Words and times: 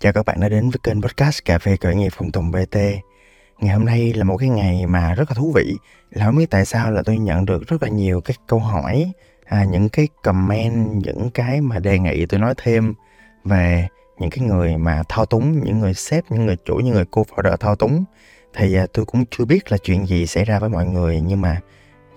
Chào 0.00 0.12
các 0.12 0.26
bạn 0.26 0.40
đã 0.40 0.48
đến 0.48 0.70
với 0.70 0.78
kênh 0.82 1.02
podcast 1.02 1.44
Cà 1.44 1.58
phê 1.58 1.76
khởi 1.80 1.94
nghiệp 1.94 2.12
Phong 2.16 2.32
Tùng 2.32 2.50
BT. 2.50 2.76
Ngày 3.58 3.74
hôm 3.74 3.84
nay 3.84 4.12
là 4.12 4.24
một 4.24 4.36
cái 4.36 4.48
ngày 4.48 4.86
mà 4.86 5.14
rất 5.14 5.30
là 5.30 5.34
thú 5.34 5.52
vị. 5.54 5.74
Là 6.10 6.26
không 6.26 6.36
biết 6.36 6.50
tại 6.50 6.64
sao 6.64 6.90
là 6.90 7.02
tôi 7.04 7.18
nhận 7.18 7.44
được 7.44 7.68
rất 7.68 7.82
là 7.82 7.88
nhiều 7.88 8.20
cái 8.20 8.36
câu 8.46 8.58
hỏi, 8.58 9.12
à, 9.44 9.64
những 9.64 9.88
cái 9.88 10.08
comment, 10.22 11.04
những 11.06 11.30
cái 11.34 11.60
mà 11.60 11.78
đề 11.78 11.98
nghị 11.98 12.26
tôi 12.26 12.40
nói 12.40 12.54
thêm 12.56 12.94
về 13.44 13.88
những 14.18 14.30
cái 14.30 14.44
người 14.44 14.76
mà 14.76 15.02
thao 15.08 15.26
túng, 15.26 15.64
những 15.64 15.78
người 15.78 15.94
sếp, 15.94 16.30
những 16.30 16.46
người 16.46 16.56
chủ, 16.64 16.74
những 16.76 16.94
người 16.94 17.04
cô 17.10 17.26
founder 17.34 17.56
thao 17.56 17.76
túng. 17.76 18.04
Thì 18.54 18.74
à, 18.74 18.86
tôi 18.92 19.04
cũng 19.04 19.24
chưa 19.30 19.44
biết 19.44 19.72
là 19.72 19.78
chuyện 19.78 20.06
gì 20.06 20.26
xảy 20.26 20.44
ra 20.44 20.58
với 20.58 20.68
mọi 20.68 20.86
người 20.86 21.20
nhưng 21.20 21.40
mà 21.40 21.60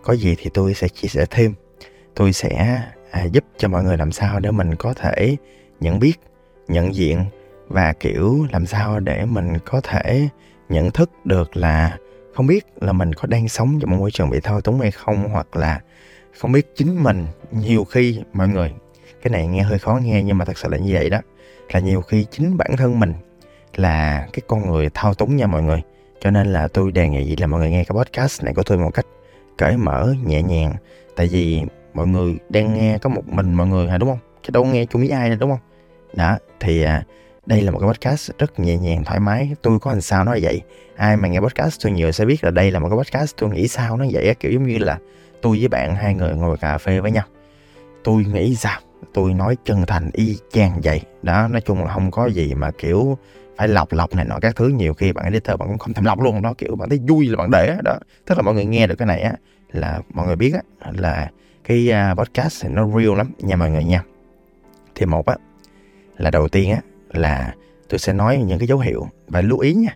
có 0.04 0.14
gì 0.14 0.36
thì 0.38 0.50
tôi 0.54 0.74
sẽ 0.74 0.88
chia 0.88 1.08
sẻ 1.08 1.26
thêm. 1.30 1.54
Tôi 2.16 2.34
sẽ 2.34 2.82
à, 3.12 3.24
giúp 3.24 3.44
cho 3.58 3.68
mọi 3.68 3.84
người 3.84 3.98
làm 3.98 4.12
sao 4.12 4.40
để 4.40 4.52
mình 4.52 4.76
có 4.76 4.94
thể 4.94 5.36
nhận 5.80 6.00
biết, 6.00 6.20
nhận 6.68 6.96
diện 6.96 7.26
và, 7.72 7.94
kiểu, 7.94 8.46
làm 8.52 8.66
sao 8.66 9.00
để 9.00 9.26
mình 9.26 9.58
có 9.66 9.82
thể 9.82 10.28
nhận 10.70 10.92
thức 10.92 11.12
được 11.26 11.58
là 11.58 11.98
không 12.34 12.48
biết 12.48 12.66
là 12.82 12.94
mình 12.94 13.14
có 13.14 13.28
đang 13.28 13.48
sống 13.48 13.80
trong 13.82 13.92
một 13.92 13.98
môi 14.00 14.12
trường 14.12 14.30
bị 14.30 14.40
thao 14.40 14.62
túng 14.62 14.80
hay 14.80 14.92
không, 14.92 15.30
hoặc 15.30 15.56
là 15.56 15.82
không 16.40 16.52
biết 16.52 16.72
chính 16.76 17.04
mình 17.04 17.26
nhiều 17.52 17.84
khi, 17.84 18.20
mọi 18.34 18.48
người, 18.48 18.74
cái 19.22 19.32
này 19.32 19.48
nghe 19.48 19.62
hơi 19.62 19.80
khó 19.80 20.00
nghe 20.04 20.24
nhưng 20.24 20.38
mà 20.38 20.46
thật 20.46 20.58
sự 20.58 20.70
là 20.70 20.78
như 20.78 20.94
vậy 20.94 21.10
đó, 21.10 21.20
là 21.74 21.80
nhiều 21.80 22.02
khi 22.02 22.26
chính 22.32 22.58
bản 22.58 22.78
thân 22.78 23.00
mình 23.00 23.14
là 23.76 24.28
cái 24.34 24.42
con 24.48 24.68
người 24.68 24.90
thao 24.94 25.14
túng 25.14 25.36
nha 25.36 25.48
mọi 25.48 25.64
người. 25.64 25.82
Cho 26.20 26.32
nên 26.32 26.48
là 26.48 26.68
tôi 26.68 26.92
đề 26.92 27.10
nghị 27.10 27.36
là 27.36 27.48
mọi 27.48 27.60
người 27.60 27.70
nghe 27.72 27.84
cái 27.84 27.96
podcast 27.96 28.44
này 28.44 28.54
của 28.54 28.64
tôi 28.64 28.78
một 28.78 28.92
cách 28.94 29.06
cởi 29.58 29.78
mở, 29.78 30.14
nhẹ 30.26 30.42
nhàng. 30.42 30.74
Tại 31.16 31.28
vì 31.28 31.62
mọi 31.94 32.08
người 32.08 32.36
đang 32.50 32.74
nghe 32.74 32.98
có 32.98 33.10
một 33.10 33.28
mình 33.28 33.54
mọi 33.54 33.68
người 33.68 33.90
hả, 33.90 33.98
đúng 33.98 34.10
không? 34.10 34.20
Chứ 34.44 34.50
đâu 34.54 34.66
nghe 34.66 34.86
chung 34.86 35.02
với 35.02 35.10
ai 35.10 35.30
đâu, 35.30 35.38
đúng 35.40 35.50
không? 35.50 35.60
Đó, 36.14 36.38
thì 36.60 36.84
à, 36.84 37.04
đây 37.46 37.62
là 37.62 37.72
một 37.72 37.80
cái 37.80 37.88
podcast 37.88 38.32
rất 38.38 38.60
nhẹ 38.60 38.78
nhàng, 38.78 39.04
thoải 39.04 39.20
mái. 39.20 39.56
Tôi 39.62 39.80
có 39.80 39.92
làm 39.92 40.02
sao 40.02 40.24
nói 40.24 40.40
vậy? 40.44 40.62
Ai 40.96 41.18
mà 41.18 41.28
nghe 41.28 41.40
podcast 41.40 41.82
tôi 41.84 41.92
nhiều 41.92 42.12
sẽ 42.12 42.26
biết 42.26 42.44
là 42.44 42.52
đây 42.52 42.72
là 42.72 42.80
một 42.80 42.90
cái 42.90 42.98
podcast. 42.98 43.36
Tôi 43.38 43.50
nghĩ 43.50 43.68
sao 43.68 43.98
nó 43.98 44.06
vậy 44.12 44.36
kiểu 44.40 44.52
giống 44.52 44.68
như 44.68 44.78
là 44.78 45.00
tôi 45.42 45.58
với 45.60 45.68
bạn 45.68 45.96
hai 45.96 46.14
người 46.14 46.36
ngồi 46.36 46.58
cà 46.58 46.78
phê 46.78 47.00
với 47.00 47.12
nhau. 47.12 47.24
Tôi 48.04 48.26
nghĩ 48.26 48.56
sao? 48.56 48.80
Tôi 49.14 49.34
nói 49.34 49.58
chân 49.66 49.86
thành, 49.88 50.10
y 50.14 50.38
chang 50.52 50.82
vậy. 50.84 51.02
Đó, 51.22 51.48
nói 51.48 51.62
chung 51.62 51.84
là 51.84 51.94
không 51.94 52.12
có 52.12 52.26
gì 52.26 52.54
mà 52.54 52.72
kiểu 52.72 53.18
phải 53.58 53.68
lọc 53.68 53.94
lọc 53.94 54.16
này 54.16 54.26
nọ 54.26 54.40
các 54.42 54.56
thứ. 54.56 54.68
Nhiều 54.68 54.94
khi 54.94 55.14
bạn 55.14 55.26
editor 55.26 55.60
bạn 55.60 55.70
cũng 55.70 55.78
không 55.78 55.94
thèm 55.94 56.06
lọc 56.06 56.22
luôn. 56.22 56.42
Đó 56.42 56.54
kiểu 56.58 56.76
bạn 56.76 56.90
thấy 56.90 57.00
vui 57.08 57.28
là 57.28 57.38
bạn 57.38 57.52
để 57.52 57.78
đó, 57.84 57.98
tức 58.26 58.36
là 58.38 58.42
mọi 58.42 58.54
người 58.54 58.66
nghe 58.66 58.88
được 58.88 58.96
cái 58.96 59.06
này 59.06 59.22
á, 59.22 59.34
là 59.72 60.00
mọi 60.14 60.28
người 60.28 60.36
biết 60.36 60.54
á, 60.54 60.92
là 60.98 61.30
cái 61.64 61.92
à, 61.92 62.14
podcast 62.14 62.64
podcast 62.64 62.66
nó 62.76 62.88
real 62.88 63.18
lắm. 63.18 63.32
Nha 63.40 63.56
mọi 63.56 63.72
người 63.72 63.84
nha. 63.84 64.04
Thì 64.96 65.06
một 65.06 65.26
á, 65.26 65.36
là 66.18 66.32
đầu 66.32 66.48
tiên 66.48 66.72
á 66.72 66.82
là 67.14 67.54
tôi 67.90 68.00
sẽ 68.00 68.14
nói 68.14 68.38
những 68.38 68.60
cái 68.60 68.68
dấu 68.68 68.80
hiệu. 68.80 69.08
Và 69.28 69.42
lưu 69.42 69.60
ý 69.60 69.74
nha 69.74 69.96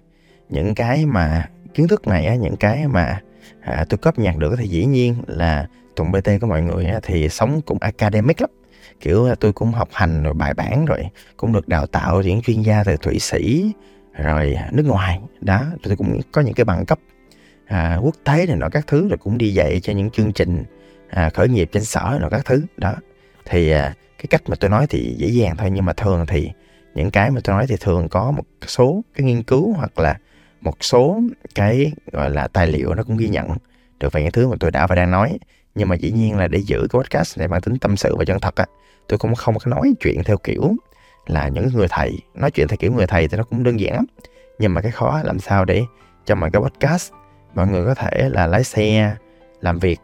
những 0.50 0.76
cái 0.76 1.06
mà 1.06 1.50
kiến 1.74 1.88
thức 1.88 2.08
này 2.08 2.38
những 2.38 2.56
cái 2.56 2.88
mà 2.88 3.22
à, 3.62 3.86
tôi 3.90 3.98
cấp 3.98 4.20
nhặt 4.20 4.38
được 4.38 4.56
thì 4.58 4.68
dĩ 4.68 4.86
nhiên 4.86 5.16
là 5.28 5.68
tụng 5.96 6.12
bt 6.12 6.30
của 6.42 6.48
mọi 6.48 6.62
người 6.62 6.88
thì 7.04 7.30
sống 7.30 7.62
cũng 7.66 7.78
academic 7.82 8.42
lắm. 8.42 8.50
Kiểu 9.00 9.36
tôi 9.40 9.54
cũng 9.54 9.72
học 9.72 9.90
hành 9.92 10.24
rồi 10.24 10.34
bài 10.34 10.54
bản 10.54 10.86
rồi 10.86 11.04
cũng 11.38 11.54
được 11.54 11.68
đào 11.68 11.88
tạo 11.88 12.22
những 12.22 12.42
chuyên 12.42 12.62
gia 12.62 12.84
từ 12.84 12.98
thụy 12.98 13.20
sĩ 13.20 13.72
rồi 14.18 14.58
nước 14.72 14.86
ngoài. 14.86 15.20
Đó 15.42 15.66
tôi 15.84 15.96
cũng 15.96 16.22
có 16.32 16.42
những 16.42 16.54
cái 16.54 16.66
bằng 16.66 16.86
cấp 16.86 17.00
à, 17.66 18.00
quốc 18.02 18.16
tế 18.24 18.46
này 18.46 18.56
nọ 18.56 18.70
các 18.70 18.88
thứ 18.88 19.08
rồi 19.08 19.18
cũng 19.18 19.38
đi 19.38 19.54
dạy 19.54 19.80
cho 19.80 19.94
những 19.94 20.10
chương 20.10 20.34
trình 20.34 20.64
à, 21.10 21.30
khởi 21.30 21.50
nghiệp 21.50 21.70
trên 21.72 21.84
sở 21.84 22.18
rồi 22.22 22.30
các 22.30 22.46
thứ. 22.46 22.62
Đó 22.78 22.94
thì 23.46 23.72
à, 23.72 23.94
cái 24.18 24.26
cách 24.30 24.42
mà 24.48 24.56
tôi 24.60 24.70
nói 24.70 24.88
thì 24.90 25.16
dễ 25.18 25.28
dàng 25.28 25.56
thôi 25.58 25.70
nhưng 25.72 25.86
mà 25.86 25.94
thường 25.94 26.26
thì 26.28 26.52
những 26.96 27.12
cái 27.12 27.32
mà 27.32 27.42
tôi 27.44 27.56
nói 27.56 27.66
thì 27.68 27.76
thường 27.80 28.10
có 28.10 28.32
một 28.32 28.44
số 28.68 29.04
cái 29.16 29.26
nghiên 29.26 29.44
cứu 29.44 29.74
hoặc 29.74 30.00
là 30.00 30.18
một 30.62 30.78
số 30.82 31.20
cái, 31.56 31.92
gọi 32.12 32.30
là, 32.30 32.48
tài 32.48 32.68
liệu 32.68 32.94
nó 32.96 33.04
cũng 33.04 33.18
ghi 33.18 33.28
nhận 33.28 33.48
được 34.00 34.14
về 34.14 34.24
những 34.24 34.32
thứ 34.32 34.48
mà 34.48 34.56
tôi 34.60 34.72
đã 34.72 34.88
và 34.88 34.96
đang 34.96 35.12
nói. 35.12 35.40
Nhưng 35.76 35.90
mà 35.90 35.96
dĩ 35.96 36.12
nhiên 36.12 36.38
là 36.38 36.48
để 36.48 36.60
giữ 36.60 36.88
cái 36.92 37.00
podcast 37.00 37.38
này 37.38 37.48
mang 37.48 37.62
tính 37.62 37.78
tâm 37.78 37.98
sự 37.98 38.16
và 38.16 38.26
chân 38.26 38.40
thật 38.40 38.56
á, 38.56 38.66
tôi 39.08 39.20
cũng 39.20 39.36
không 39.36 39.56
có 39.60 39.72
nói 39.72 39.94
chuyện 40.00 40.24
theo 40.24 40.38
kiểu 40.38 40.76
là 41.28 41.48
những 41.48 41.70
người 41.74 41.88
thầy. 41.90 42.20
Nói 42.34 42.52
chuyện 42.52 42.68
theo 42.68 42.78
kiểu 42.78 42.92
người 42.92 43.08
thầy 43.08 43.28
thì 43.28 43.38
nó 43.38 43.44
cũng 43.44 43.64
đơn 43.64 43.80
giản 43.80 43.94
lắm. 43.94 44.06
Nhưng 44.60 44.74
mà 44.74 44.82
cái 44.82 44.92
khó 44.92 45.22
làm 45.24 45.40
sao 45.40 45.66
để 45.66 45.84
cho 46.26 46.36
mọi 46.36 46.50
cái 46.52 46.62
podcast, 46.62 47.12
mọi 47.56 47.68
người 47.68 47.86
có 47.86 47.96
thể 47.96 48.30
là 48.30 48.48
lái 48.48 48.64
xe, 48.64 49.16
làm 49.62 49.80
việc, 49.80 50.00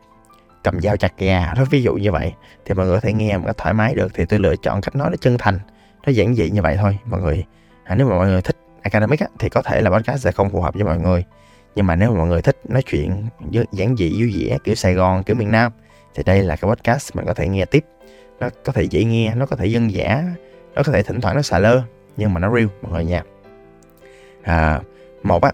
cầm 0.64 0.82
dao 0.82 0.98
chặt 0.98 1.14
gà, 1.18 1.54
đó, 1.56 1.64
ví 1.70 1.84
dụ 1.84 1.94
như 1.94 2.12
vậy. 2.12 2.34
Thì 2.66 2.74
mọi 2.74 2.86
người 2.86 2.96
có 2.96 3.02
thể 3.02 3.14
nghe 3.14 3.38
một 3.38 3.44
cách 3.46 3.58
thoải 3.58 3.74
mái 3.74 3.96
được 3.96 4.12
thì 4.14 4.26
tôi 4.26 4.40
lựa 4.40 4.56
chọn 4.56 4.82
cách 4.82 4.96
nói 4.96 5.10
nó 5.10 5.16
chân 5.22 5.38
thành 5.40 5.60
nó 6.06 6.12
giản 6.12 6.36
dị 6.36 6.50
như 6.50 6.62
vậy 6.62 6.78
thôi 6.78 6.98
mọi 7.06 7.22
người. 7.22 7.46
À, 7.84 7.96
nếu 7.96 8.08
mà 8.08 8.16
mọi 8.16 8.28
người 8.28 8.42
thích 8.42 8.58
academic 8.82 9.20
á, 9.20 9.28
thì 9.40 9.50
có 9.50 9.62
thể 9.62 9.82
là 9.82 9.90
podcast 9.90 10.24
sẽ 10.24 10.32
không 10.32 10.50
phù 10.50 10.62
hợp 10.62 10.74
với 10.74 10.84
mọi 10.84 11.00
người. 11.00 11.24
Nhưng 11.76 11.86
mà 11.86 11.96
nếu 11.96 12.12
mà 12.12 12.18
mọi 12.18 12.28
người 12.28 12.42
thích 12.42 12.58
nói 12.64 12.82
chuyện 12.84 13.28
giản 13.72 13.96
dị 13.98 14.12
vui 14.20 14.34
vẻ 14.38 14.58
kiểu 14.64 14.76
Sài 14.76 14.94
Gòn 14.94 15.24
kiểu 15.24 15.36
miền 15.36 15.52
Nam 15.52 15.72
thì 16.16 16.24
đây 16.24 16.44
là 16.44 16.56
cái 16.56 16.70
podcast 16.70 17.16
mình 17.16 17.26
có 17.26 17.34
thể 17.34 17.48
nghe 17.48 17.66
tiếp. 17.66 17.86
Nó 18.40 18.50
có 18.64 18.74
thể 18.74 18.84
dễ 18.84 19.04
nghe 19.04 19.36
nó 19.36 19.46
có 19.46 19.56
thể 19.56 19.66
dân 19.66 19.92
dã 19.92 20.24
nó 20.76 20.84
có 20.86 20.92
thể 20.92 21.04
thỉnh 21.04 21.22
thoảng 21.22 21.36
nó 21.36 21.42
xà 21.42 21.60
lơ 21.60 21.82
nhưng 22.18 22.34
mà 22.34 22.40
nó 22.40 22.56
real 22.56 22.68
mọi 22.82 22.92
người 22.92 23.06
nha. 23.06 23.24
À, 24.44 24.82
một 25.24 25.42
á 25.44 25.52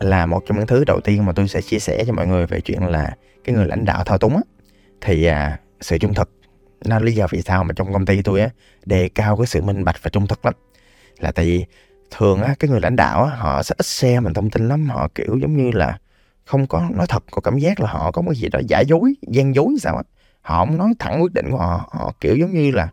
là 0.00 0.26
một 0.26 0.42
trong 0.46 0.58
những 0.58 0.66
thứ 0.66 0.84
đầu 0.84 1.00
tiên 1.00 1.26
mà 1.26 1.32
tôi 1.32 1.48
sẽ 1.48 1.60
chia 1.62 1.78
sẻ 1.78 2.04
cho 2.06 2.12
mọi 2.12 2.26
người 2.26 2.46
về 2.46 2.60
chuyện 2.60 2.86
là 2.86 3.16
cái 3.44 3.54
người 3.54 3.66
lãnh 3.66 3.84
đạo 3.84 4.04
thao 4.04 4.18
túng 4.18 4.36
á 4.36 4.42
thì 5.00 5.24
à, 5.24 5.58
sự 5.80 5.98
trung 5.98 6.14
thực 6.14 6.30
nó 6.84 6.98
lý 6.98 7.12
do 7.14 7.26
vì 7.30 7.42
sao 7.42 7.64
mà 7.64 7.72
trong 7.76 7.92
công 7.92 8.06
ty 8.06 8.22
tôi 8.22 8.40
á, 8.40 8.50
đề 8.86 9.08
cao 9.08 9.36
cái 9.36 9.46
sự 9.46 9.62
minh 9.62 9.84
bạch 9.84 9.96
và 10.02 10.10
trung 10.10 10.26
thực 10.26 10.44
lắm. 10.44 10.54
Là 11.18 11.32
tại 11.32 11.44
vì 11.44 11.64
thường 12.10 12.42
á, 12.42 12.54
cái 12.58 12.70
người 12.70 12.80
lãnh 12.80 12.96
đạo 12.96 13.24
á, 13.24 13.36
họ 13.36 13.62
sẽ 13.62 13.74
ít 13.78 13.86
xe 13.86 14.20
mình 14.20 14.34
thông 14.34 14.50
tin 14.50 14.68
lắm. 14.68 14.88
Họ 14.88 15.08
kiểu 15.14 15.38
giống 15.42 15.56
như 15.56 15.70
là 15.70 15.98
không 16.44 16.66
có 16.66 16.88
nói 16.94 17.06
thật, 17.06 17.24
có 17.30 17.40
cảm 17.40 17.58
giác 17.58 17.80
là 17.80 17.90
họ 17.90 18.10
có 18.10 18.22
cái 18.26 18.34
gì 18.34 18.48
đó 18.48 18.60
giả 18.68 18.80
dối, 18.80 19.14
gian 19.28 19.54
dối 19.54 19.74
sao 19.80 19.96
á. 19.96 20.02
Họ 20.42 20.66
không 20.66 20.78
nói 20.78 20.92
thẳng 20.98 21.22
quyết 21.22 21.32
định 21.32 21.50
của 21.50 21.58
họ. 21.58 21.88
Họ 21.92 22.12
kiểu 22.20 22.36
giống 22.36 22.50
như 22.50 22.70
là 22.70 22.88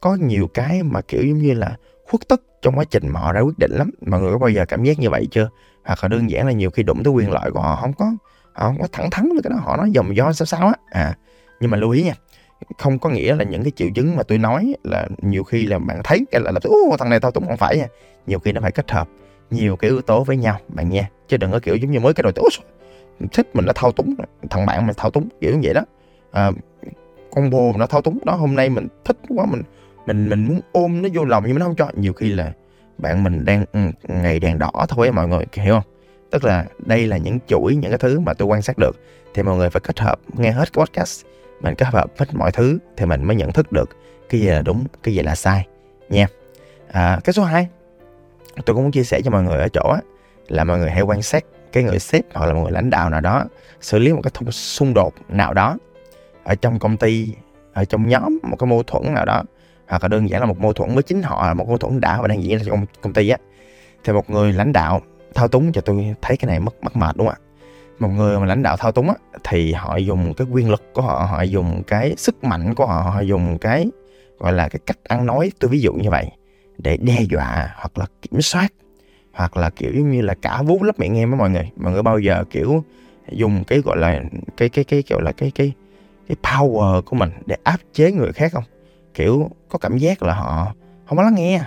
có 0.00 0.14
nhiều 0.14 0.48
cái 0.54 0.82
mà 0.82 1.00
kiểu 1.00 1.22
giống 1.22 1.38
như 1.38 1.54
là 1.54 1.76
khuất 2.08 2.28
tất 2.28 2.40
trong 2.62 2.78
quá 2.78 2.84
trình 2.90 3.08
mà 3.08 3.20
họ 3.20 3.32
ra 3.32 3.40
quyết 3.40 3.58
định 3.58 3.72
lắm. 3.72 3.90
Mọi 4.06 4.20
người 4.20 4.32
có 4.32 4.38
bao 4.38 4.50
giờ 4.50 4.64
cảm 4.68 4.84
giác 4.84 4.98
như 4.98 5.10
vậy 5.10 5.28
chưa? 5.30 5.48
Hoặc 5.84 5.98
là 6.02 6.08
đơn 6.08 6.30
giản 6.30 6.46
là 6.46 6.52
nhiều 6.52 6.70
khi 6.70 6.82
đụng 6.82 7.04
tới 7.04 7.12
quyền 7.12 7.30
lợi 7.30 7.50
của 7.50 7.60
họ, 7.60 7.76
không 7.80 7.92
có, 7.92 8.12
họ 8.52 8.66
không 8.66 8.78
có 8.80 8.88
thẳng 8.92 9.10
thắn 9.10 9.28
với 9.28 9.40
cái 9.44 9.50
đó. 9.50 9.56
Họ 9.62 9.76
nói 9.76 9.90
dòng 9.90 10.16
do 10.16 10.32
sao 10.32 10.46
sao 10.46 10.66
á. 10.66 10.74
À 10.90 11.14
nhưng 11.60 11.70
mà 11.70 11.76
lưu 11.76 11.90
ý 11.90 12.02
nha 12.02 12.14
không 12.78 12.98
có 12.98 13.10
nghĩa 13.10 13.34
là 13.34 13.44
những 13.44 13.62
cái 13.62 13.72
triệu 13.76 13.88
chứng 13.94 14.16
mà 14.16 14.22
tôi 14.22 14.38
nói 14.38 14.74
là 14.84 15.08
nhiều 15.22 15.44
khi 15.44 15.66
là 15.66 15.78
bạn 15.78 16.00
thấy 16.04 16.26
cái 16.30 16.40
là 16.40 16.50
là 16.50 16.60
ô 16.62 16.96
thằng 16.98 17.10
này 17.10 17.20
thao 17.20 17.30
túng 17.30 17.46
không 17.46 17.56
phải 17.56 17.78
nha. 17.78 17.86
Nhiều 18.26 18.38
khi 18.38 18.52
nó 18.52 18.60
phải 18.60 18.72
kết 18.72 18.90
hợp 18.90 19.08
nhiều 19.50 19.76
cái 19.76 19.90
yếu 19.90 20.02
tố 20.02 20.24
với 20.24 20.36
nhau 20.36 20.58
bạn 20.68 20.90
nha 20.90 21.08
chứ 21.28 21.36
đừng 21.36 21.52
có 21.52 21.60
kiểu 21.62 21.76
giống 21.76 21.90
như 21.90 22.00
mới 22.00 22.14
cái 22.14 22.22
đầu 22.22 22.32
tối 22.32 22.48
thích 23.32 23.56
mình 23.56 23.66
nó 23.66 23.72
thao 23.72 23.92
túng 23.92 24.14
thằng 24.50 24.66
bạn 24.66 24.86
mình 24.86 24.96
thao 24.98 25.10
túng 25.10 25.28
kiểu 25.40 25.52
như 25.52 25.60
vậy 25.62 25.74
đó. 25.74 25.82
À, 26.30 26.50
con 27.34 27.50
bồ 27.50 27.72
nó 27.78 27.86
thao 27.86 28.02
túng 28.02 28.18
đó 28.24 28.34
hôm 28.34 28.54
nay 28.54 28.68
mình 28.68 28.88
thích 29.04 29.16
quá 29.28 29.46
mình 29.50 29.62
mình 30.06 30.28
mình 30.28 30.44
muốn 30.44 30.60
ôm 30.72 31.02
nó 31.02 31.08
vô 31.14 31.24
lòng 31.24 31.44
nhưng 31.46 31.54
mà 31.54 31.58
nó 31.58 31.66
không 31.66 31.76
cho. 31.76 31.90
Nhiều 31.94 32.12
khi 32.12 32.32
là 32.32 32.52
bạn 32.98 33.24
mình 33.24 33.44
đang 33.44 33.64
ừ, 33.72 33.80
ngày 34.08 34.40
đèn 34.40 34.58
đỏ 34.58 34.70
thôi 34.88 35.12
mọi 35.12 35.28
người 35.28 35.44
hiểu 35.52 35.74
không? 35.74 35.84
Tức 36.30 36.44
là 36.44 36.66
đây 36.78 37.06
là 37.06 37.16
những 37.16 37.38
chuỗi 37.46 37.76
những 37.76 37.90
cái 37.90 37.98
thứ 37.98 38.20
mà 38.20 38.34
tôi 38.34 38.48
quan 38.48 38.62
sát 38.62 38.78
được. 38.78 38.92
Thì 39.34 39.42
mọi 39.42 39.56
người 39.56 39.70
phải 39.70 39.80
kết 39.80 40.00
hợp 40.00 40.20
nghe 40.36 40.50
hết 40.50 40.72
cái 40.72 40.86
podcast 40.86 41.24
mình 41.60 41.74
kết 41.74 41.86
hợp 41.88 42.10
hết 42.18 42.26
mọi 42.32 42.52
thứ 42.52 42.78
thì 42.96 43.06
mình 43.06 43.24
mới 43.24 43.36
nhận 43.36 43.52
thức 43.52 43.72
được 43.72 43.90
cái 44.28 44.40
gì 44.40 44.46
là 44.46 44.62
đúng 44.62 44.84
cái 45.02 45.14
gì 45.14 45.22
là 45.22 45.34
sai 45.34 45.66
nha. 46.08 46.26
À, 46.92 47.20
cái 47.24 47.32
số 47.32 47.44
2 47.44 47.68
tôi 48.66 48.74
cũng 48.74 48.82
muốn 48.82 48.92
chia 48.92 49.04
sẻ 49.04 49.20
cho 49.24 49.30
mọi 49.30 49.42
người 49.42 49.58
ở 49.58 49.68
chỗ 49.68 49.90
á, 49.90 50.00
là 50.48 50.64
mọi 50.64 50.78
người 50.78 50.90
hãy 50.90 51.02
quan 51.02 51.22
sát 51.22 51.44
cái 51.72 51.82
người 51.82 51.98
sếp 51.98 52.24
hoặc 52.34 52.46
là 52.46 52.52
một 52.52 52.62
người 52.62 52.72
lãnh 52.72 52.90
đạo 52.90 53.10
nào 53.10 53.20
đó 53.20 53.44
xử 53.80 53.98
lý 53.98 54.12
một 54.12 54.20
cái 54.22 54.52
xung 54.52 54.94
đột 54.94 55.14
nào 55.28 55.54
đó 55.54 55.76
ở 56.44 56.54
trong 56.54 56.78
công 56.78 56.96
ty 56.96 57.34
ở 57.72 57.84
trong 57.84 58.08
nhóm 58.08 58.38
một 58.42 58.56
cái 58.58 58.66
mâu 58.66 58.82
thuẫn 58.82 59.14
nào 59.14 59.24
đó 59.24 59.42
hoặc 59.88 60.02
là 60.02 60.08
đơn 60.08 60.30
giản 60.30 60.40
là 60.40 60.46
một 60.46 60.58
mâu 60.58 60.72
thuẫn 60.72 60.94
với 60.94 61.02
chính 61.02 61.22
họ 61.22 61.46
là 61.46 61.54
một 61.54 61.68
mâu 61.68 61.78
thuẫn 61.78 62.00
đã 62.00 62.20
và 62.22 62.28
đang 62.28 62.42
diễn 62.42 62.58
ra 62.58 62.64
trong 62.66 62.86
công 63.00 63.12
ty 63.12 63.28
á. 63.28 63.38
Thì 64.04 64.12
một 64.12 64.30
người 64.30 64.52
lãnh 64.52 64.72
đạo 64.72 65.00
thao 65.34 65.48
túng 65.48 65.72
cho 65.72 65.80
tôi 65.80 66.14
thấy 66.22 66.36
cái 66.36 66.46
này 66.46 66.60
mất 66.60 66.74
mất 66.82 66.96
mệt 66.96 67.16
đúng 67.16 67.26
không 67.26 67.36
ạ 67.42 67.46
một 68.00 68.08
người 68.08 68.38
mà 68.38 68.46
lãnh 68.46 68.62
đạo 68.62 68.76
thao 68.76 68.92
túng 68.92 69.08
á, 69.08 69.14
thì 69.44 69.72
họ 69.72 69.96
dùng 69.96 70.34
cái 70.34 70.46
quyền 70.50 70.70
lực 70.70 70.82
của 70.94 71.02
họ 71.02 71.26
họ 71.30 71.42
dùng 71.42 71.82
cái 71.86 72.14
sức 72.16 72.44
mạnh 72.44 72.74
của 72.74 72.86
họ 72.86 73.00
họ 73.00 73.20
dùng 73.20 73.58
cái 73.58 73.90
gọi 74.38 74.52
là 74.52 74.68
cái 74.68 74.80
cách 74.86 74.98
ăn 75.04 75.26
nói. 75.26 75.52
Tôi 75.60 75.70
ví 75.70 75.80
dụ 75.80 75.92
như 75.92 76.10
vậy 76.10 76.30
để 76.78 76.96
đe 76.96 77.22
dọa 77.30 77.74
hoặc 77.76 77.98
là 77.98 78.06
kiểm 78.22 78.40
soát 78.40 78.72
hoặc 79.32 79.56
là 79.56 79.70
kiểu 79.70 80.06
như 80.06 80.20
là 80.20 80.34
cả 80.42 80.62
vú 80.62 80.82
lấp 80.82 80.98
miệng 80.98 81.18
em 81.18 81.30
với 81.30 81.38
mọi 81.38 81.50
người. 81.50 81.70
Mọi 81.76 81.92
người 81.92 82.02
bao 82.02 82.18
giờ 82.18 82.44
kiểu 82.50 82.84
dùng 83.32 83.64
cái 83.64 83.78
gọi 83.78 83.96
là 83.96 84.22
cái 84.56 84.68
cái 84.68 84.84
cái 84.84 85.02
gọi 85.10 85.22
là 85.22 85.32
cái 85.32 85.52
cái 85.54 85.72
cái 86.28 86.36
power 86.42 87.02
của 87.02 87.16
mình 87.16 87.30
để 87.46 87.56
áp 87.64 87.78
chế 87.92 88.12
người 88.12 88.32
khác 88.32 88.52
không? 88.52 88.64
Kiểu 89.14 89.50
có 89.68 89.78
cảm 89.78 89.98
giác 89.98 90.22
là 90.22 90.34
họ 90.34 90.74
không 91.06 91.16
có 91.16 91.22
lắng 91.22 91.34
nghe. 91.34 91.60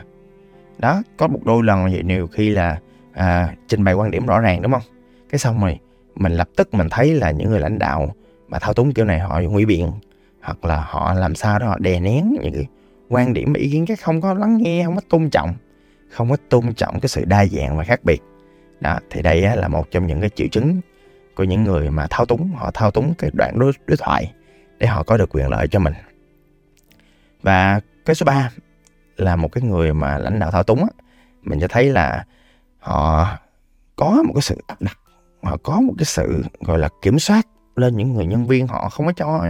Đó 0.77 1.03
có 1.17 1.27
một 1.27 1.39
đôi 1.45 1.63
lần 1.63 1.83
vậy 1.83 2.01
nhiều 2.03 2.27
khi 2.27 2.49
là 2.49 2.79
à, 3.13 3.55
trình 3.67 3.83
bày 3.83 3.93
quan 3.93 4.11
điểm 4.11 4.25
rõ 4.25 4.39
ràng 4.39 4.61
đúng 4.61 4.71
không? 4.71 4.81
Cái 5.29 5.39
xong 5.39 5.61
rồi 5.61 5.79
mình 6.15 6.31
lập 6.31 6.49
tức 6.55 6.73
mình 6.73 6.87
thấy 6.91 7.13
là 7.13 7.31
những 7.31 7.49
người 7.49 7.59
lãnh 7.59 7.79
đạo 7.79 8.15
mà 8.47 8.59
thao 8.59 8.73
túng 8.73 8.93
kiểu 8.93 9.05
này 9.05 9.19
họ 9.19 9.41
nguy 9.41 9.65
biện 9.65 9.91
hoặc 10.41 10.65
là 10.65 10.85
họ 10.89 11.13
làm 11.13 11.35
sao 11.35 11.59
đó 11.59 11.67
họ 11.67 11.77
đè 11.79 11.99
nén 11.99 12.37
những 12.41 12.53
cái 12.53 12.65
quan 13.09 13.33
điểm 13.33 13.53
ý 13.53 13.71
kiến 13.71 13.85
cái 13.85 13.97
không 13.97 14.21
có 14.21 14.33
lắng 14.33 14.57
nghe 14.57 14.85
không 14.85 14.95
có 14.95 15.01
tôn 15.09 15.29
trọng 15.29 15.53
không 16.09 16.29
có 16.29 16.37
tôn 16.49 16.73
trọng 16.73 16.99
cái 16.99 17.09
sự 17.09 17.25
đa 17.25 17.45
dạng 17.45 17.77
và 17.77 17.83
khác 17.83 18.03
biệt. 18.03 18.21
Đó 18.79 18.97
thì 19.09 19.21
đây 19.21 19.41
là 19.41 19.67
một 19.67 19.91
trong 19.91 20.07
những 20.07 20.21
cái 20.21 20.29
triệu 20.29 20.47
chứng 20.47 20.81
của 21.35 21.43
những 21.43 21.63
người 21.63 21.89
mà 21.89 22.07
thao 22.09 22.25
túng 22.25 22.51
họ 22.55 22.71
thao 22.73 22.91
túng 22.91 23.13
cái 23.17 23.29
đoạn 23.33 23.59
đối, 23.59 23.71
đối 23.87 23.97
thoại 23.97 24.33
để 24.77 24.87
họ 24.87 25.03
có 25.03 25.17
được 25.17 25.29
quyền 25.35 25.49
lợi 25.49 25.67
cho 25.67 25.79
mình. 25.79 25.93
Và 27.41 27.79
cái 28.05 28.15
số 28.15 28.25
3 28.25 28.49
là 29.17 29.35
một 29.35 29.51
cái 29.51 29.63
người 29.63 29.93
mà 29.93 30.17
lãnh 30.17 30.39
đạo 30.39 30.51
thao 30.51 30.63
túng 30.63 30.79
á, 30.79 30.89
mình 31.41 31.59
sẽ 31.59 31.67
thấy 31.67 31.89
là 31.89 32.25
họ 32.79 33.27
có 33.95 34.23
một 34.25 34.33
cái 34.35 34.41
sự 34.41 34.61
áp 34.67 34.81
đặt 34.81 34.97
họ 35.43 35.57
có 35.63 35.81
một 35.81 35.93
cái 35.97 36.05
sự 36.05 36.43
gọi 36.59 36.79
là 36.79 36.89
kiểm 37.01 37.19
soát 37.19 37.47
lên 37.75 37.97
những 37.97 38.13
người 38.13 38.25
nhân 38.25 38.47
viên 38.47 38.67
họ 38.67 38.89
không 38.89 39.05
có 39.05 39.13
cho 39.15 39.45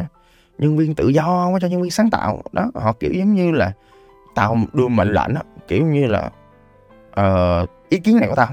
nhân 0.58 0.78
viên 0.78 0.96
tự 0.96 1.08
do 1.08 1.24
không 1.24 1.54
có 1.54 1.60
cho 1.60 1.68
nhân 1.68 1.82
viên 1.82 1.92
sáng 1.92 2.10
tạo. 2.10 2.42
Đó 2.52 2.72
họ 2.76 2.94
kiểu 3.00 3.12
giống 3.14 3.34
như 3.34 3.52
là 3.52 3.72
tao 4.36 4.58
đưa 4.74 4.88
mệnh 4.88 5.14
lệnh 5.14 5.34
đó, 5.34 5.42
kiểu 5.68 5.86
như 5.86 6.08
là 6.08 6.32
uh, 7.20 7.70
ý 7.90 8.00
kiến 8.00 8.18
này 8.20 8.30
của 8.30 8.36
tao 8.36 8.50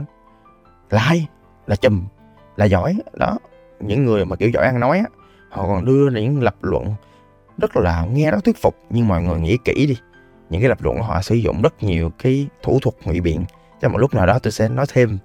là 0.90 1.00
hay 1.00 1.28
là 1.66 1.76
chùm 1.76 2.02
là 2.56 2.64
giỏi. 2.64 2.96
Đó 3.14 3.38
những 3.80 4.04
người 4.04 4.24
mà 4.24 4.36
kiểu 4.36 4.50
giỏi 4.50 4.64
ăn 4.64 4.80
nói 4.80 4.98
á 4.98 5.04
họ 5.50 5.66
còn 5.66 5.84
đưa 5.84 6.10
những 6.10 6.42
lập 6.42 6.54
luận 6.62 6.94
rất 7.58 7.76
là 7.76 8.04
nghe 8.04 8.30
rất 8.30 8.44
thuyết 8.44 8.62
phục. 8.62 8.76
Nhưng 8.90 9.08
mọi 9.08 9.22
người 9.22 9.40
nghĩ 9.40 9.58
kỹ 9.64 9.86
đi 9.86 9.96
những 10.50 10.60
cái 10.60 10.68
lập 10.68 10.78
luận 10.82 10.96
của 10.96 11.04
họ 11.04 11.22
sử 11.22 11.34
dụng 11.34 11.62
rất 11.62 11.82
nhiều 11.82 12.10
cái 12.18 12.48
thủ 12.62 12.78
thuật 12.82 12.94
ngụy 13.04 13.20
biện. 13.20 13.44
Cho 13.80 13.88
một 13.88 13.98
lúc 13.98 14.14
nào 14.14 14.26
đó 14.26 14.38
tôi 14.38 14.52
sẽ 14.52 14.68
nói 14.68 14.86
thêm 14.92 15.18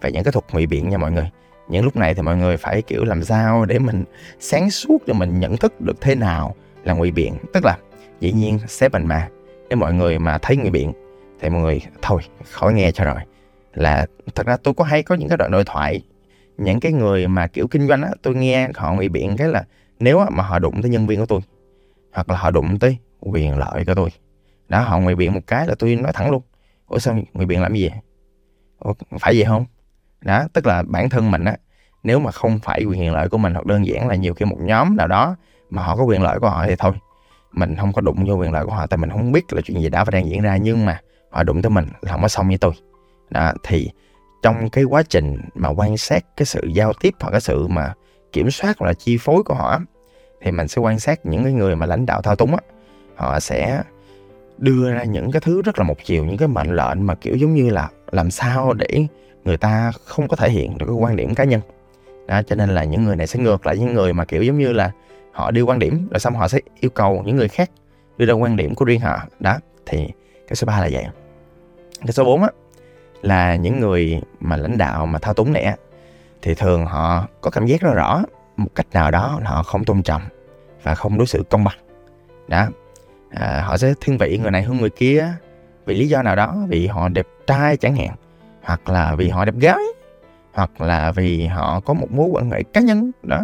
về 0.00 0.12
những 0.12 0.24
cái 0.24 0.32
thuật 0.32 0.44
ngụy 0.52 0.66
biện 0.66 0.88
nha 0.88 0.98
mọi 0.98 1.12
người 1.12 1.30
những 1.72 1.84
lúc 1.84 1.96
này 1.96 2.14
thì 2.14 2.22
mọi 2.22 2.36
người 2.36 2.56
phải 2.56 2.82
kiểu 2.82 3.04
làm 3.04 3.24
sao 3.24 3.64
để 3.64 3.78
mình 3.78 4.04
sáng 4.40 4.70
suốt 4.70 4.98
để 5.06 5.14
mình 5.14 5.40
nhận 5.40 5.56
thức 5.56 5.80
được 5.80 6.00
thế 6.00 6.14
nào 6.14 6.54
là 6.84 6.94
ngụy 6.94 7.10
biện. 7.10 7.34
Tức 7.52 7.64
là 7.64 7.78
dĩ 8.20 8.32
nhiên 8.32 8.58
sếp 8.68 8.92
mình 8.92 9.06
mà. 9.06 9.28
Nếu 9.68 9.78
mọi 9.78 9.94
người 9.94 10.18
mà 10.18 10.38
thấy 10.38 10.56
ngụy 10.56 10.70
biện 10.70 10.92
thì 11.40 11.48
mọi 11.48 11.60
người 11.60 11.80
thôi 12.02 12.22
khỏi 12.50 12.72
nghe 12.72 12.92
cho 12.92 13.04
rồi. 13.04 13.20
Là 13.74 14.06
thật 14.34 14.46
ra 14.46 14.56
tôi 14.56 14.74
có 14.74 14.84
hay 14.84 15.02
có 15.02 15.14
những 15.14 15.28
cái 15.28 15.36
đoạn 15.36 15.50
đối 15.50 15.64
thoại. 15.64 16.02
Những 16.58 16.80
cái 16.80 16.92
người 16.92 17.28
mà 17.28 17.46
kiểu 17.46 17.66
kinh 17.66 17.88
doanh 17.88 18.02
á 18.02 18.10
tôi 18.22 18.34
nghe 18.34 18.68
họ 18.74 18.94
ngụy 18.94 19.08
biện 19.08 19.36
cái 19.36 19.48
là 19.48 19.64
nếu 19.98 20.24
mà 20.30 20.42
họ 20.42 20.58
đụng 20.58 20.82
tới 20.82 20.90
nhân 20.90 21.06
viên 21.06 21.20
của 21.20 21.26
tôi 21.26 21.40
hoặc 22.12 22.30
là 22.30 22.36
họ 22.36 22.50
đụng 22.50 22.78
tới 22.78 22.96
quyền 23.20 23.58
lợi 23.58 23.84
của 23.84 23.94
tôi 23.94 24.10
đó 24.68 24.80
họ 24.80 24.98
ngụy 24.98 25.14
biện 25.14 25.34
một 25.34 25.40
cái 25.46 25.66
là 25.66 25.74
tôi 25.78 25.96
nói 25.96 26.12
thẳng 26.12 26.30
luôn 26.30 26.42
ủa 26.86 26.98
sao 26.98 27.18
ngụy 27.32 27.46
biện 27.46 27.62
làm 27.62 27.74
gì 27.74 27.88
vậy? 27.88 27.98
Ủa, 28.78 28.92
phải 29.20 29.34
vậy 29.34 29.44
không? 29.44 29.64
Đó, 30.22 30.44
tức 30.52 30.66
là 30.66 30.82
bản 30.82 31.10
thân 31.10 31.30
mình 31.30 31.44
á, 31.44 31.56
nếu 32.02 32.18
mà 32.18 32.30
không 32.30 32.58
phải 32.58 32.84
quyền 32.84 33.12
lợi 33.12 33.28
của 33.28 33.38
mình 33.38 33.54
hoặc 33.54 33.66
đơn 33.66 33.86
giản 33.86 34.08
là 34.08 34.14
nhiều 34.14 34.34
khi 34.34 34.44
một 34.44 34.56
nhóm 34.60 34.96
nào 34.96 35.08
đó 35.08 35.36
mà 35.70 35.82
họ 35.82 35.96
có 35.96 36.02
quyền 36.02 36.22
lợi 36.22 36.38
của 36.38 36.48
họ 36.48 36.66
thì 36.66 36.74
thôi, 36.78 36.92
mình 37.52 37.76
không 37.76 37.92
có 37.92 38.00
đụng 38.00 38.24
vô 38.26 38.34
quyền 38.34 38.52
lợi 38.52 38.66
của 38.66 38.72
họ, 38.72 38.86
tại 38.86 38.98
mình 38.98 39.10
không 39.10 39.32
biết 39.32 39.52
là 39.52 39.60
chuyện 39.64 39.82
gì 39.82 39.88
đã 39.88 40.04
và 40.04 40.10
đang 40.10 40.30
diễn 40.30 40.42
ra, 40.42 40.56
nhưng 40.56 40.86
mà 40.86 41.00
họ 41.30 41.42
đụng 41.42 41.62
tới 41.62 41.70
mình 41.70 41.86
là 42.00 42.12
không 42.12 42.22
có 42.22 42.28
xong 42.28 42.48
với 42.48 42.58
tôi. 42.58 42.72
Đó, 43.30 43.52
thì 43.62 43.90
trong 44.42 44.70
cái 44.70 44.84
quá 44.84 45.02
trình 45.02 45.40
mà 45.54 45.68
quan 45.68 45.96
sát 45.96 46.24
cái 46.36 46.46
sự 46.46 46.60
giao 46.74 46.92
tiếp 47.00 47.14
hoặc 47.20 47.30
cái 47.30 47.40
sự 47.40 47.66
mà 47.66 47.92
kiểm 48.32 48.50
soát 48.50 48.78
hoặc 48.78 48.86
là 48.86 48.94
chi 48.94 49.18
phối 49.20 49.42
của 49.42 49.54
họ 49.54 49.80
thì 50.40 50.50
mình 50.50 50.68
sẽ 50.68 50.80
quan 50.80 51.00
sát 51.00 51.26
những 51.26 51.44
cái 51.44 51.52
người 51.52 51.76
mà 51.76 51.86
lãnh 51.86 52.06
đạo 52.06 52.22
thao 52.22 52.36
túng 52.36 52.50
á, 52.50 52.60
họ 53.16 53.40
sẽ 53.40 53.82
đưa 54.58 54.92
ra 54.92 55.04
những 55.04 55.32
cái 55.32 55.40
thứ 55.40 55.62
rất 55.62 55.78
là 55.78 55.84
một 55.84 55.96
chiều, 56.04 56.24
những 56.24 56.36
cái 56.36 56.48
mệnh 56.48 56.76
lệnh 56.76 57.06
mà 57.06 57.14
kiểu 57.14 57.36
giống 57.36 57.54
như 57.54 57.70
là 57.70 57.88
làm 58.10 58.30
sao 58.30 58.72
để 58.72 59.06
người 59.44 59.56
ta 59.56 59.92
không 60.04 60.28
có 60.28 60.36
thể 60.36 60.50
hiện 60.50 60.78
được 60.78 60.86
cái 60.86 60.94
quan 60.94 61.16
điểm 61.16 61.34
cá 61.34 61.44
nhân. 61.44 61.60
Đó 62.26 62.42
cho 62.42 62.56
nên 62.56 62.68
là 62.68 62.84
những 62.84 63.04
người 63.04 63.16
này 63.16 63.26
sẽ 63.26 63.40
ngược 63.40 63.66
lại 63.66 63.78
những 63.78 63.94
người 63.94 64.12
mà 64.12 64.24
kiểu 64.24 64.42
giống 64.42 64.58
như 64.58 64.72
là 64.72 64.90
họ 65.32 65.50
đưa 65.50 65.62
quan 65.62 65.78
điểm 65.78 66.08
rồi 66.10 66.20
xong 66.20 66.34
họ 66.34 66.48
sẽ 66.48 66.58
yêu 66.80 66.90
cầu 66.90 67.22
những 67.26 67.36
người 67.36 67.48
khác 67.48 67.70
đưa 68.16 68.26
ra 68.26 68.34
quan 68.34 68.56
điểm 68.56 68.74
của 68.74 68.84
riêng 68.84 69.00
họ. 69.00 69.18
Đó 69.40 69.58
thì 69.86 70.08
cái 70.48 70.56
số 70.56 70.66
3 70.66 70.80
là 70.80 70.88
vậy. 70.92 71.06
Cái 72.00 72.12
số 72.12 72.24
4 72.24 72.42
á 72.42 72.48
là 73.22 73.56
những 73.56 73.80
người 73.80 74.22
mà 74.40 74.56
lãnh 74.56 74.78
đạo 74.78 75.06
mà 75.06 75.18
thao 75.18 75.34
túng 75.34 75.52
này 75.52 75.62
á 75.62 75.76
thì 76.42 76.54
thường 76.54 76.86
họ 76.86 77.26
có 77.40 77.50
cảm 77.50 77.66
giác 77.66 77.80
rất 77.80 77.94
rõ 77.94 78.22
một 78.56 78.68
cách 78.74 78.86
nào 78.92 79.10
đó 79.10 79.40
họ 79.44 79.62
không 79.62 79.84
tôn 79.84 80.02
trọng 80.02 80.22
và 80.82 80.94
không 80.94 81.18
đối 81.18 81.26
xử 81.26 81.44
công 81.50 81.64
bằng. 81.64 81.78
Đó 82.48 82.66
à, 83.30 83.62
họ 83.66 83.76
sẽ 83.76 83.94
thiên 84.00 84.18
vị 84.18 84.38
người 84.42 84.50
này 84.50 84.62
hơn 84.62 84.76
người 84.76 84.90
kia 84.90 85.28
vì 85.86 85.94
lý 85.94 86.08
do 86.08 86.22
nào 86.22 86.36
đó 86.36 86.56
vì 86.68 86.86
họ 86.86 87.08
đẹp 87.08 87.26
trai 87.46 87.76
chẳng 87.76 87.96
hạn 87.96 88.14
hoặc 88.62 88.88
là 88.88 89.14
vì 89.14 89.28
họ 89.28 89.44
đẹp 89.44 89.54
gái, 89.60 89.82
hoặc 90.52 90.80
là 90.80 91.12
vì 91.12 91.46
họ 91.46 91.80
có 91.80 91.94
một 91.94 92.12
mối 92.12 92.28
quan 92.32 92.50
hệ 92.50 92.62
cá 92.62 92.80
nhân, 92.80 93.10
đó. 93.22 93.42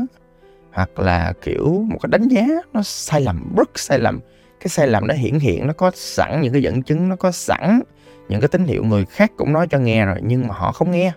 Hoặc 0.73 0.99
là, 0.99 1.33
kiểu, 1.43 1.87
một 1.91 1.99
cái 2.03 2.09
đánh 2.11 2.29
giá 2.29 2.47
nó 2.73 2.83
sai 2.83 3.21
lầm, 3.21 3.55
rất 3.57 3.79
sai 3.79 3.99
lầm. 3.99 4.21
Cái 4.61 4.69
sai 4.69 4.89
lầm 4.89 5.07
nó 5.07 5.15
hiển 5.15 5.39
hiện, 5.39 5.67
nó 5.67 5.73
có 5.73 5.91
sẵn 5.95 6.41
những 6.41 6.53
cái 6.53 6.63
dẫn 6.63 6.83
chứng, 6.83 7.09
nó 7.09 7.17
có 7.17 7.31
sẵn 7.31 7.81
những 8.29 8.41
cái 8.41 8.49
tín 8.49 8.65
hiệu 8.65 8.85
người 8.85 9.05
khác 9.05 9.33
cũng 9.37 9.53
nói 9.53 9.67
cho 9.71 9.79
nghe 9.79 10.07
rồi, 10.07 10.19
nhưng 10.23 10.49
mà 10.49 10.55
họ 10.55 10.73
không 10.73 10.91
nghe. 10.91 11.13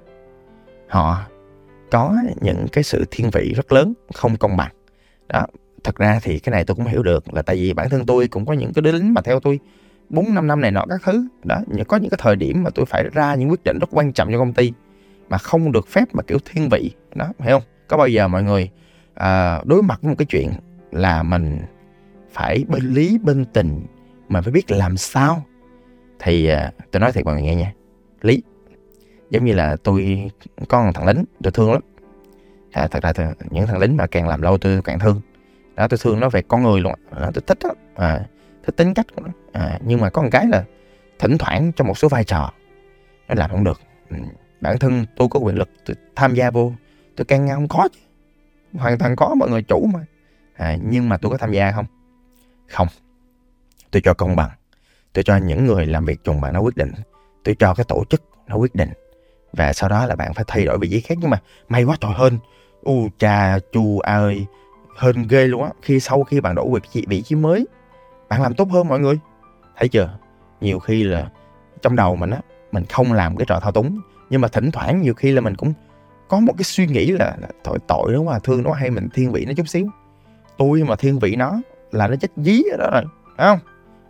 Họ 0.88 1.18
có 1.92 2.16
những 2.42 2.66
cái 2.72 2.84
sự 2.84 3.06
thiên 3.12 3.30
vị 3.30 3.54
rất 3.56 3.72
lớn, 3.72 3.94
không 4.14 4.38
công 4.38 4.58
bằng. 4.58 4.72
Đó, 5.28 5.46
thật 5.84 5.96
ra 5.96 6.20
thì 6.24 6.40
cái 6.40 6.52
này 6.52 6.64
tôi 6.66 6.76
cũng 6.76 6.86
hiểu 6.86 7.04
được 7.04 7.34
là 7.34 7.42
tại 7.42 7.56
vì 7.56 7.74
bản 7.74 7.90
thân 7.90 8.06
tôi 8.06 8.28
cũng 8.28 8.46
có 8.46 8.54
những 8.54 8.74
cái 8.74 8.82
đứa 8.82 8.92
lính 8.92 9.14
mà 9.14 9.22
theo 9.22 9.40
tôi 9.40 9.60
bốn 10.12 10.34
năm 10.36 10.48
năm 10.48 10.62
này 10.62 10.72
nọ 10.72 10.86
các 10.90 11.02
thứ. 11.04 11.28
Đó 11.44 11.62
có 11.88 11.98
những 11.98 12.10
cái 12.10 12.20
thời 12.22 12.36
điểm 12.36 12.64
mà 12.64 12.70
tôi 12.76 12.86
phải 12.86 13.04
ra 13.14 13.36
những 13.36 13.50
quyết 13.50 13.64
định 13.64 13.80
rất 13.80 13.90
quan 13.92 14.14
trọng 14.14 14.32
cho 14.32 14.38
công 14.38 14.54
ty 14.54 14.74
mà 15.30 15.38
không 15.38 15.72
được 15.72 15.88
phép 15.88 16.04
mà 16.14 16.24
kiểu 16.24 16.38
thiên 16.46 16.70
vị. 16.70 16.92
Đó 17.16 17.28
hiểu 17.40 17.60
không? 17.60 17.68
Có 17.88 17.98
bao 17.98 18.08
giờ 18.08 18.28
mọi 18.28 18.44
người 18.44 18.70
à, 19.14 19.62
đối 19.66 19.84
mặt 19.84 20.00
với 20.02 20.10
một 20.10 20.16
cái 20.18 20.26
chuyện 20.26 20.52
là 20.92 21.24
mình 21.24 21.60
phải 22.32 22.66
bên 22.68 22.84
lý 22.84 23.18
bên 23.18 23.46
tình 23.46 23.86
mà 24.30 24.42
phải 24.42 24.52
biết 24.52 24.72
làm 24.72 24.98
sao? 24.98 25.44
Thì 26.20 26.48
à, 26.48 26.72
tôi 26.92 27.00
nói 27.00 27.12
thiệt 27.12 27.26
mọi 27.26 27.34
người 27.34 27.44
nghe 27.44 27.56
nha. 27.56 27.74
Lý 28.22 28.44
giống 29.30 29.46
như 29.46 29.54
là 29.54 29.76
tôi 29.84 30.30
có 30.70 30.84
một 30.84 30.92
thằng 30.94 31.08
lính 31.08 31.24
tôi 31.44 31.52
thương 31.52 31.72
lắm. 31.72 31.82
À, 32.72 32.88
thật 32.88 33.04
ra 33.04 33.14
thì 33.14 33.24
những 33.50 33.68
thằng 33.68 33.80
lính 33.80 33.98
mà 33.98 34.08
càng 34.08 34.28
làm 34.28 34.42
lâu 34.42 34.58
tôi 34.58 34.82
càng 34.82 35.00
thương. 35.00 35.22
Đó 35.76 35.88
tôi 35.88 35.98
thương 36.04 36.20
nó 36.20 36.30
về 36.30 36.42
con 36.42 36.64
người 36.64 36.82
luôn. 36.82 36.94
Đó 37.12 37.32
tôi 37.34 37.44
thích 37.48 37.58
đó 37.64 37.70
à, 37.96 38.26
thích 38.64 38.76
tính 38.78 38.94
cách 38.94 39.06
của 39.16 39.22
nó. 39.22 39.32
À, 39.52 39.80
nhưng 39.86 40.02
mà 40.02 40.10
có 40.10 40.22
một 40.22 40.30
cái 40.32 40.48
là 40.48 40.64
thỉnh 41.20 41.38
thoảng 41.38 41.72
trong 41.72 41.88
một 41.88 41.98
số 41.98 42.08
vai 42.08 42.24
trò 42.24 42.54
nó 43.28 43.36
làm 43.36 43.50
không 43.50 43.64
được. 43.64 43.82
Ừ, 44.10 44.16
bản 44.62 44.80
thân 44.80 45.06
tôi 45.16 45.28
có 45.32 45.40
quyền 45.40 45.56
lực 45.56 45.70
tôi 45.86 45.96
tham 46.16 46.34
gia 46.34 46.52
vô 46.52 46.74
tôi 47.16 47.26
can 47.26 47.46
ngăn 47.46 47.56
không 47.56 47.68
có 47.68 47.90
chứ. 47.94 48.00
Hoàn 48.74 48.98
toàn 48.98 49.16
có 49.16 49.36
mọi 49.36 49.50
người 49.50 49.64
chủ 49.64 49.90
mà. 49.94 50.00
À, 50.56 50.78
nhưng 50.84 51.10
mà 51.10 51.18
tôi 51.18 51.32
có 51.32 51.38
tham 51.38 51.52
gia 51.52 51.72
không? 51.72 51.86
Không. 52.68 52.88
Tôi 53.92 54.02
cho 54.02 54.14
công 54.14 54.36
bằng. 54.36 54.50
Tôi 55.14 55.24
cho 55.24 55.38
những 55.38 55.66
người 55.66 55.86
làm 55.86 56.06
việc 56.06 56.24
trùng 56.24 56.42
bạn 56.42 56.54
nó 56.54 56.60
quyết 56.60 56.78
định. 56.78 56.92
Tôi 57.44 57.56
cho 57.60 57.74
cái 57.74 57.84
tổ 57.88 58.04
chức 58.10 58.24
nó 58.48 58.56
quyết 58.56 58.76
định. 58.76 58.90
Và 59.54 59.74
sau 59.74 59.90
đó 59.90 60.06
là 60.06 60.16
bạn 60.16 60.34
phải 60.34 60.46
thay 60.48 60.66
đổi 60.66 60.78
vị 60.78 60.90
trí 60.90 61.02
khác. 61.02 61.18
Nhưng 61.22 61.30
mà 61.30 61.42
may 61.70 61.84
quá 61.84 61.98
trời 62.02 62.12
hơn 62.16 62.38
u 62.82 63.10
cha 63.20 63.60
chu 63.72 64.00
ơi 64.00 64.46
hơn 64.98 65.28
ghê 65.30 65.48
luôn 65.48 65.64
á. 65.64 65.70
Khi 65.82 66.00
sau 66.00 66.24
khi 66.24 66.42
bạn 66.42 66.56
đổi 66.56 66.66
vị 66.74 66.80
trí, 66.92 67.06
vị 67.08 67.22
trí 67.22 67.36
mới 67.36 67.68
bạn 68.32 68.42
làm 68.42 68.54
tốt 68.54 68.68
hơn 68.72 68.88
mọi 68.88 69.00
người. 69.00 69.20
Thấy 69.78 69.88
chưa? 69.88 70.18
Nhiều 70.62 70.80
khi 70.80 71.04
là 71.04 71.30
trong 71.82 71.96
đầu 71.96 72.16
mình 72.16 72.30
á 72.30 72.40
mình 72.72 72.86
không 72.86 73.14
làm 73.14 73.38
cái 73.38 73.46
trò 73.46 73.60
thao 73.60 73.72
túng 73.72 74.00
nhưng 74.30 74.42
mà 74.42 74.48
thỉnh 74.48 74.72
thoảng 74.72 75.02
nhiều 75.02 75.14
khi 75.14 75.32
là 75.32 75.42
mình 75.42 75.56
cũng 75.56 75.74
có 76.28 76.40
một 76.40 76.54
cái 76.58 76.64
suy 76.64 76.88
nghĩ 76.88 77.12
là, 77.12 77.36
là 77.42 77.48
tội 77.64 77.78
tội 77.88 78.14
đúng 78.14 78.26
mà 78.26 78.40
thương 78.40 78.64
nó 78.64 78.72
hay 78.72 78.90
mình 78.90 79.10
thiên 79.14 79.32
vị 79.32 79.46
nó 79.46 79.54
chút 79.58 79.68
xíu. 79.68 79.88
Tôi 80.58 80.84
mà 80.84 80.96
thiên 80.96 81.20
vị 81.20 81.36
nó 81.36 81.62
là 81.92 82.08
nó 82.08 82.16
chết 82.16 82.32
dí 82.36 82.62
ở 82.72 82.78
đó 82.78 82.90
rồi 82.94 83.04
phải 83.38 83.48
không? 83.48 83.60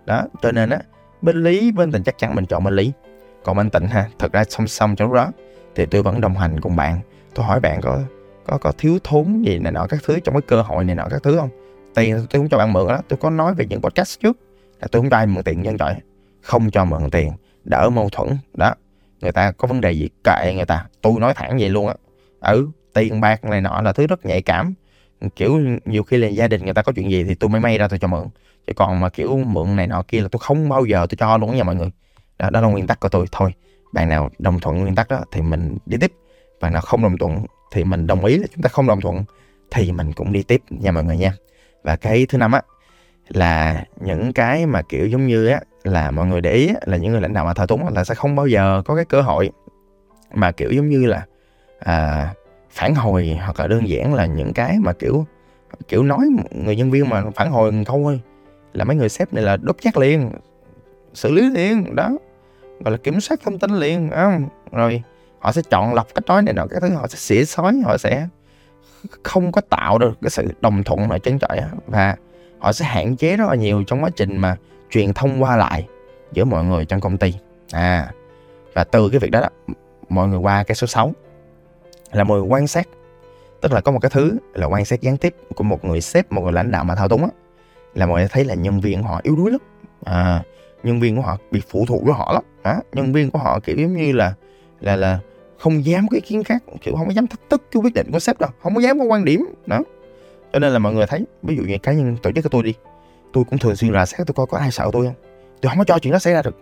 Đó 0.05 0.23
cho 0.41 0.51
nên 0.51 0.69
á 0.69 0.79
bên 1.21 1.43
lý 1.43 1.71
bên 1.71 1.91
tình 1.91 2.03
chắc 2.03 2.17
chắn 2.17 2.35
mình 2.35 2.45
chọn 2.45 2.63
bên 2.63 2.75
lý. 2.75 2.91
Còn 3.43 3.57
bên 3.57 3.69
tịnh 3.69 3.87
ha 3.87 4.09
thật 4.19 4.33
ra 4.33 4.43
song 4.49 4.67
song 4.67 4.95
trong 4.95 5.13
đó 5.13 5.31
thì 5.75 5.85
tôi 5.85 6.03
vẫn 6.03 6.21
đồng 6.21 6.37
hành 6.37 6.61
cùng 6.61 6.75
bạn. 6.75 6.99
Tôi 7.35 7.45
hỏi 7.45 7.59
bạn 7.59 7.81
có 7.81 7.99
có 8.45 8.57
có 8.57 8.71
thiếu 8.77 8.99
thốn 9.03 9.41
gì 9.45 9.59
này 9.59 9.71
nọ 9.71 9.87
các 9.89 9.99
thứ 10.05 10.19
trong 10.19 10.35
cái 10.35 10.41
cơ 10.41 10.61
hội 10.61 10.83
này 10.83 10.95
nọ 10.95 11.07
các 11.09 11.23
thứ 11.23 11.37
không? 11.37 11.49
Tiền 11.95 12.25
tôi 12.29 12.39
không 12.39 12.50
cho 12.50 12.57
bạn 12.57 12.74
mượn 12.74 12.88
đó. 12.88 13.01
Tôi 13.07 13.17
có 13.21 13.29
nói 13.29 13.53
về 13.53 13.65
những 13.65 13.81
podcast 13.81 14.19
trước 14.19 14.38
là 14.81 14.88
tôi 14.91 15.01
không 15.01 15.10
cho 15.10 15.17
ai 15.17 15.27
mượn 15.27 15.43
tiền 15.43 15.62
nhân 15.62 15.77
trời 15.77 15.95
không 16.41 16.71
cho 16.71 16.86
mượn 16.86 17.10
tiền 17.10 17.31
đỡ 17.63 17.89
mâu 17.89 18.10
thuẫn 18.10 18.38
đó. 18.53 18.75
Người 19.21 19.31
ta 19.31 19.51
có 19.51 19.67
vấn 19.67 19.81
đề 19.81 19.91
gì 19.91 20.10
kệ 20.24 20.53
người 20.55 20.65
ta. 20.65 20.86
Tôi 21.01 21.13
nói 21.19 21.33
thẳng 21.33 21.57
vậy 21.60 21.69
luôn 21.69 21.88
á. 21.88 21.93
Ừ 22.41 22.69
tiền 22.93 23.21
bạc 23.21 23.43
này 23.43 23.62
nọ 23.62 23.81
là 23.81 23.93
thứ 23.93 24.07
rất 24.07 24.25
nhạy 24.25 24.41
cảm. 24.41 24.74
Kiểu 25.36 25.60
nhiều 25.86 26.03
khi 26.03 26.17
là 26.17 26.27
gia 26.27 26.48
đình 26.48 26.63
người 26.65 26.74
ta 26.74 26.81
có 26.81 26.91
chuyện 26.91 27.12
gì 27.12 27.24
thì 27.24 27.36
tôi 27.36 27.50
mới 27.50 27.62
may 27.62 27.77
ra 27.77 27.88
tôi 27.88 28.00
cho 28.00 28.07
mượn. 28.07 28.27
Chứ 28.67 28.74
còn 28.75 29.00
mà 29.00 29.10
kiểu 29.10 29.38
mượn 29.38 29.75
này 29.75 29.88
nọ 29.88 30.03
kia 30.07 30.21
là 30.21 30.27
tôi 30.27 30.39
không 30.39 30.69
bao 30.69 30.86
giờ 30.86 31.05
tôi 31.10 31.17
cho 31.19 31.38
luôn 31.38 31.55
nha 31.55 31.63
mọi 31.63 31.75
người. 31.75 31.89
Đó, 32.39 32.50
đó 32.50 32.62
là 32.62 32.67
nguyên 32.67 32.88
tắc 32.88 33.00
của 33.00 33.10
tôi. 33.10 33.25
Thôi 33.31 33.53
bạn 33.93 34.10
nào 34.10 34.29
đồng 34.39 34.60
thuận 34.60 34.77
nguyên 34.77 34.95
tắc 34.95 35.07
đó 35.07 35.24
thì 35.31 35.41
mình 35.41 35.77
đi 35.86 35.98
tiếp. 36.01 36.12
Bạn 36.62 36.74
nào 36.74 36.81
không 36.81 37.03
đồng 37.03 37.17
thuận 37.17 37.45
thì 37.71 37.83
mình 37.83 38.07
đồng 38.07 38.25
ý 38.25 38.38
là 38.38 38.48
chúng 38.53 38.62
ta 38.62 38.69
không 38.69 38.88
đồng 38.88 39.01
thuận 39.01 39.24
thì 39.71 39.91
mình 39.91 40.13
cũng 40.13 40.31
đi 40.31 40.43
tiếp 40.43 40.62
nha 40.69 40.91
mọi 40.91 41.03
người 41.03 41.17
nha 41.17 41.33
và 41.83 41.95
cái 41.95 42.25
thứ 42.25 42.38
năm 42.38 42.51
á 42.51 42.61
là 43.27 43.83
những 44.00 44.33
cái 44.33 44.65
mà 44.65 44.81
kiểu 44.81 45.07
giống 45.07 45.27
như 45.27 45.47
á 45.47 45.61
là 45.83 46.11
mọi 46.11 46.25
người 46.25 46.41
để 46.41 46.53
ý 46.53 46.67
á, 46.67 46.75
là 46.85 46.97
những 46.97 47.11
người 47.11 47.21
lãnh 47.21 47.33
đạo 47.33 47.45
mà 47.45 47.53
thờ 47.53 47.65
túng 47.65 47.88
là 47.93 48.03
sẽ 48.03 48.15
không 48.15 48.35
bao 48.35 48.47
giờ 48.47 48.81
có 48.85 48.95
cái 48.95 49.05
cơ 49.05 49.21
hội 49.21 49.51
mà 50.33 50.51
kiểu 50.51 50.71
giống 50.71 50.89
như 50.89 51.05
là 51.05 51.25
à, 51.79 52.29
phản 52.69 52.95
hồi 52.95 53.38
hoặc 53.41 53.59
là 53.59 53.67
đơn 53.67 53.89
giản 53.89 54.13
là 54.13 54.25
những 54.25 54.53
cái 54.53 54.77
mà 54.79 54.93
kiểu 54.93 55.25
kiểu 55.88 56.03
nói 56.03 56.27
người 56.51 56.75
nhân 56.75 56.91
viên 56.91 57.09
mà 57.09 57.23
phản 57.35 57.51
hồi 57.51 57.71
câu 57.71 57.83
thôi 57.85 58.21
là 58.73 58.85
mấy 58.85 58.95
người 58.95 59.09
sếp 59.09 59.33
này 59.33 59.43
là 59.43 59.57
đốt 59.57 59.75
chắc 59.81 59.97
liền 59.97 60.31
xử 61.13 61.31
lý 61.31 61.50
liền 61.50 61.95
đó 61.95 62.09
gọi 62.79 62.91
là 62.91 62.97
kiểm 62.97 63.21
soát 63.21 63.39
thông 63.43 63.59
tin 63.59 63.71
liền 63.71 64.09
không? 64.09 64.50
rồi 64.71 65.03
họ 65.39 65.51
sẽ 65.51 65.61
chọn 65.69 65.93
lọc 65.93 66.07
cách 66.15 66.25
nói 66.27 66.41
này 66.41 66.53
nọ 66.53 66.65
các 66.69 66.81
thứ 66.81 66.89
họ 66.89 67.07
sẽ 67.07 67.17
xỉa 67.17 67.45
xói 67.45 67.81
họ 67.85 67.97
sẽ 67.97 68.27
không 69.24 69.51
có 69.51 69.62
tạo 69.62 69.98
được 69.98 70.17
cái 70.22 70.29
sự 70.29 70.48
đồng 70.62 70.84
thuận 70.84 71.10
ở 71.10 71.17
trên 71.17 71.39
trời 71.39 71.62
và 71.88 72.15
họ 72.60 72.74
sẽ 72.74 72.86
hạn 72.86 73.15
chế 73.15 73.38
rất 73.38 73.46
là 73.50 73.55
nhiều 73.55 73.84
trong 73.88 74.03
quá 74.03 74.10
trình 74.15 74.38
mà 74.38 74.55
truyền 74.89 75.13
thông 75.13 75.43
qua 75.43 75.58
lại 75.58 75.88
giữa 76.31 76.46
mọi 76.46 76.63
người 76.65 76.86
trong 76.86 77.01
công 77.01 77.17
ty. 77.17 77.34
À 77.72 78.12
và 78.74 78.84
từ 78.84 79.10
cái 79.10 79.20
việc 79.20 79.31
đó, 79.31 79.41
đó 79.41 79.74
mọi 80.10 80.27
người 80.27 80.39
qua 80.39 80.63
cái 80.63 80.75
số 80.75 80.88
6 80.88 81.13
là 82.12 82.24
mọi 82.24 82.39
người 82.39 82.48
quan 82.48 82.67
sát. 82.67 82.88
Tức 83.62 83.72
là 83.72 83.81
có 83.81 83.91
một 83.91 84.00
cái 84.00 84.10
thứ 84.13 84.38
là 84.53 84.67
quan 84.67 84.86
sát 84.86 85.01
gián 85.01 85.17
tiếp 85.17 85.36
của 85.55 85.63
một 85.63 85.86
người 85.86 86.01
sếp 86.01 86.31
một 86.31 86.41
người 86.41 86.53
lãnh 86.53 86.72
đạo 86.72 86.84
mà 86.84 86.96
thao 86.96 87.08
túng 87.08 87.24
á. 87.24 87.29
Là 87.93 88.05
mọi 88.05 88.20
người 88.20 88.27
thấy 88.31 88.46
là 88.46 88.53
nhân 88.53 88.81
viên 88.81 89.01
của 89.01 89.08
họ 89.08 89.20
yếu 89.24 89.36
đuối 89.36 89.51
lắm. 89.51 89.62
À 90.03 90.43
nhân 90.84 91.00
viên 91.00 91.15
của 91.15 91.22
họ 91.22 91.38
bị 91.51 91.62
phụ 91.70 91.86
thuộc 91.88 92.03
với 92.03 92.13
họ 92.13 92.34
lắm. 92.34 92.43
À, 92.63 92.79
nhân 92.93 93.13
viên 93.13 93.31
của 93.31 93.39
họ 93.39 93.60
kiểu 93.60 93.75
giống 93.77 93.93
như 93.93 94.12
là 94.12 94.34
là 94.79 94.96
là 94.96 95.20
không 95.61 95.85
dám 95.85 96.07
có 96.07 96.15
ý 96.15 96.21
kiến 96.21 96.43
khác 96.43 96.63
kiểu 96.81 96.95
không 96.95 97.07
có 97.07 97.13
dám 97.13 97.27
thách 97.27 97.49
thức 97.49 97.63
cái 97.71 97.81
quyết 97.83 97.93
định 97.93 98.11
của 98.11 98.19
sếp 98.19 98.39
đâu 98.39 98.49
không 98.61 98.75
có 98.75 98.81
dám 98.81 98.99
có 98.99 99.05
quan 99.05 99.25
điểm 99.25 99.45
đó. 99.65 99.79
Cho 100.53 100.59
nên 100.59 100.73
là 100.73 100.79
mọi 100.79 100.93
người 100.93 101.05
thấy 101.07 101.25
ví 101.43 101.55
dụ 101.55 101.63
như 101.63 101.77
cá 101.77 101.93
nhân 101.93 102.17
tổ 102.23 102.31
chức 102.31 102.43
của 102.43 102.49
tôi 102.49 102.63
đi 102.63 102.73
tôi 103.33 103.43
cũng 103.43 103.59
thường 103.59 103.75
xuyên 103.75 103.93
rà 103.93 104.05
xét 104.05 104.27
tôi 104.27 104.33
coi 104.33 104.45
có 104.45 104.57
ai 104.57 104.71
sợ 104.71 104.89
tôi 104.93 105.05
không. 105.05 105.15
Tôi 105.61 105.69
không 105.69 105.77
có 105.77 105.83
cho 105.83 105.99
chuyện 105.99 106.13
đó 106.13 106.19
xảy 106.19 106.33
ra 106.33 106.41
được. 106.41 106.57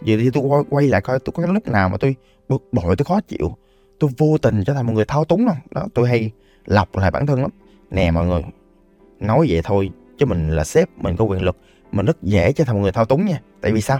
Vậy 0.00 0.16
thì 0.16 0.30
tôi 0.32 0.42
quay, 0.42 0.62
quay 0.70 0.86
lại 0.86 1.00
coi 1.00 1.18
tôi 1.18 1.32
có 1.36 1.52
lúc 1.52 1.68
nào 1.68 1.88
mà 1.88 1.96
tôi 1.96 2.16
bực 2.48 2.62
bội 2.72 2.96
tôi 2.96 3.04
khó 3.04 3.20
chịu 3.20 3.56
tôi 3.98 4.10
vô 4.18 4.38
tình 4.38 4.64
trở 4.64 4.74
thành 4.74 4.86
một 4.86 4.92
người 4.92 5.04
thao 5.04 5.24
túng 5.24 5.46
không? 5.48 5.58
Đó 5.70 5.86
tôi 5.94 6.08
hay 6.08 6.30
lọc 6.66 6.96
lại 6.96 7.10
bản 7.10 7.26
thân 7.26 7.40
lắm. 7.40 7.50
Nè 7.90 8.10
mọi 8.10 8.26
người 8.26 8.42
nói 9.20 9.46
vậy 9.48 9.60
thôi 9.64 9.90
chứ 10.18 10.26
mình 10.26 10.50
là 10.50 10.64
sếp 10.64 10.88
mình 10.96 11.16
có 11.16 11.24
quyền 11.24 11.42
lực 11.42 11.56
mình 11.92 12.06
rất 12.06 12.22
dễ 12.22 12.52
trở 12.52 12.64
thành 12.64 12.76
một 12.76 12.82
người 12.82 12.92
thao 12.92 13.04
túng 13.04 13.26
nha. 13.26 13.40
Tại 13.60 13.72
vì 13.72 13.80
sao? 13.80 13.98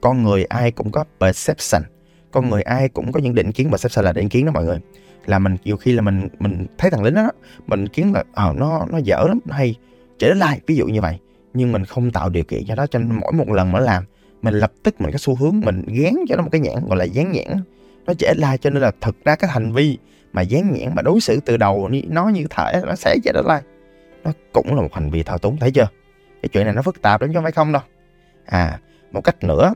Con 0.00 0.22
người 0.22 0.44
ai 0.44 0.70
cũng 0.70 0.90
có 0.90 1.04
perception 1.20 1.93
con 2.34 2.50
người 2.50 2.62
ai 2.62 2.88
cũng 2.88 3.12
có 3.12 3.20
những 3.20 3.34
định 3.34 3.52
kiến 3.52 3.70
perception 3.70 4.04
là 4.04 4.12
định 4.12 4.28
kiến 4.28 4.46
đó 4.46 4.52
mọi 4.52 4.64
người. 4.64 4.78
Là 5.26 5.38
mình 5.38 5.56
nhiều 5.64 5.76
khi 5.76 5.92
là 5.92 6.02
mình 6.02 6.28
mình 6.38 6.66
thấy 6.78 6.90
thằng 6.90 7.02
lính 7.02 7.14
đó 7.14 7.30
mình 7.66 7.88
kiến 7.88 8.12
là 8.12 8.24
ờ 8.32 8.50
à, 8.50 8.52
nó 8.56 8.86
nó 8.90 8.98
dở 8.98 9.24
lắm 9.28 9.38
nó 9.44 9.56
hay 9.56 9.74
trễ 10.18 10.28
đến 10.28 10.38
like 10.38 10.60
ví 10.66 10.76
dụ 10.76 10.86
như 10.86 11.00
vậy. 11.00 11.18
Nhưng 11.54 11.72
mình 11.72 11.84
không 11.84 12.10
tạo 12.10 12.28
điều 12.28 12.44
kiện 12.44 12.62
cho 12.66 12.74
nó 12.74 12.86
cho 12.86 12.98
nên 12.98 13.18
mỗi 13.20 13.32
một 13.32 13.48
lần 13.48 13.72
mà 13.72 13.80
làm 13.80 14.04
mình 14.42 14.54
lập 14.54 14.72
tức 14.82 15.00
mình 15.00 15.12
có 15.12 15.18
xu 15.18 15.34
hướng 15.34 15.60
mình 15.60 15.84
gán 15.86 16.14
cho 16.28 16.36
nó 16.36 16.42
một 16.42 16.48
cái 16.52 16.60
nhãn 16.60 16.74
gọi 16.88 16.96
là 16.96 17.04
dán 17.04 17.32
nhãn. 17.32 17.62
Nó 18.06 18.14
trễ 18.14 18.34
like 18.34 18.56
cho 18.56 18.70
nên 18.70 18.82
là 18.82 18.92
thực 19.00 19.24
ra 19.24 19.36
cái 19.36 19.50
hành 19.50 19.72
vi 19.72 19.98
mà 20.32 20.42
dán 20.42 20.72
nhãn 20.72 20.94
mà 20.94 21.02
đối 21.02 21.20
xử 21.20 21.40
từ 21.40 21.56
đầu 21.56 21.88
nó 22.08 22.28
như 22.28 22.46
thể 22.50 22.82
nó 22.86 22.94
sẽ 22.94 23.16
trễ 23.24 23.32
like 23.32 23.62
nó 24.24 24.32
cũng 24.52 24.74
là 24.74 24.82
một 24.82 24.92
hành 24.94 25.10
vi 25.10 25.22
thao 25.22 25.38
túng 25.38 25.56
thấy 25.56 25.70
chưa? 25.70 25.88
Cái 26.42 26.48
chuyện 26.52 26.64
này 26.64 26.74
nó 26.74 26.82
phức 26.82 27.02
tạp 27.02 27.20
lắm 27.20 27.30
chứ 27.30 27.34
không 27.34 27.44
phải 27.44 27.52
không 27.52 27.72
đâu. 27.72 27.82
À 28.46 28.78
một 29.12 29.20
cách 29.24 29.44
nữa 29.44 29.74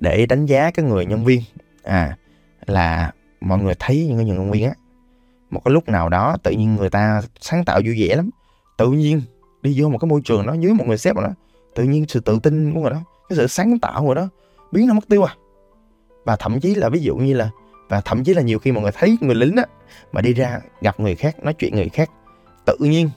để 0.00 0.26
đánh 0.26 0.46
giá 0.46 0.70
cái 0.70 0.84
người 0.84 1.06
nhân 1.06 1.24
viên. 1.24 1.42
À 1.82 2.16
là 2.66 3.12
mọi 3.40 3.58
người 3.58 3.74
thấy 3.78 4.06
những 4.06 4.16
người 4.16 4.24
nhân 4.24 4.50
viên 4.50 4.64
á 4.64 4.74
một 5.50 5.60
cái 5.64 5.72
lúc 5.72 5.88
nào 5.88 6.08
đó 6.08 6.36
tự 6.42 6.50
nhiên 6.50 6.76
người 6.76 6.90
ta 6.90 7.22
sáng 7.40 7.64
tạo 7.64 7.80
vui 7.84 7.96
vẻ 8.00 8.16
lắm. 8.16 8.30
Tự 8.76 8.90
nhiên 8.90 9.22
đi 9.62 9.80
vô 9.80 9.88
một 9.88 9.98
cái 9.98 10.08
môi 10.08 10.20
trường 10.24 10.46
đó 10.46 10.54
dưới 10.60 10.74
một 10.74 10.84
người 10.86 10.98
sếp 10.98 11.16
đó 11.16 11.28
tự 11.74 11.84
nhiên 11.84 12.04
sự 12.08 12.20
tự 12.20 12.38
tin 12.42 12.74
của 12.74 12.80
người 12.80 12.90
đó 12.90 13.00
cái 13.28 13.36
sự 13.36 13.46
sáng 13.46 13.78
tạo 13.78 14.04
của 14.04 14.14
đó 14.14 14.28
biến 14.72 14.86
nó 14.86 14.94
mất 14.94 15.08
tiêu 15.08 15.22
à. 15.22 15.34
Và 16.24 16.36
thậm 16.36 16.60
chí 16.60 16.74
là 16.74 16.88
ví 16.88 17.00
dụ 17.00 17.16
như 17.16 17.34
là 17.34 17.50
và 17.88 18.00
thậm 18.00 18.24
chí 18.24 18.34
là 18.34 18.42
nhiều 18.42 18.58
khi 18.58 18.72
mọi 18.72 18.82
người 18.82 18.92
thấy 18.94 19.18
người 19.20 19.34
lính 19.34 19.56
á 19.56 19.64
mà 20.12 20.20
đi 20.20 20.32
ra 20.32 20.60
gặp 20.80 21.00
người 21.00 21.14
khác 21.14 21.36
nói 21.42 21.54
chuyện 21.54 21.74
người 21.74 21.88
khác 21.88 22.10
tự 22.66 22.76
nhiên 22.80 23.10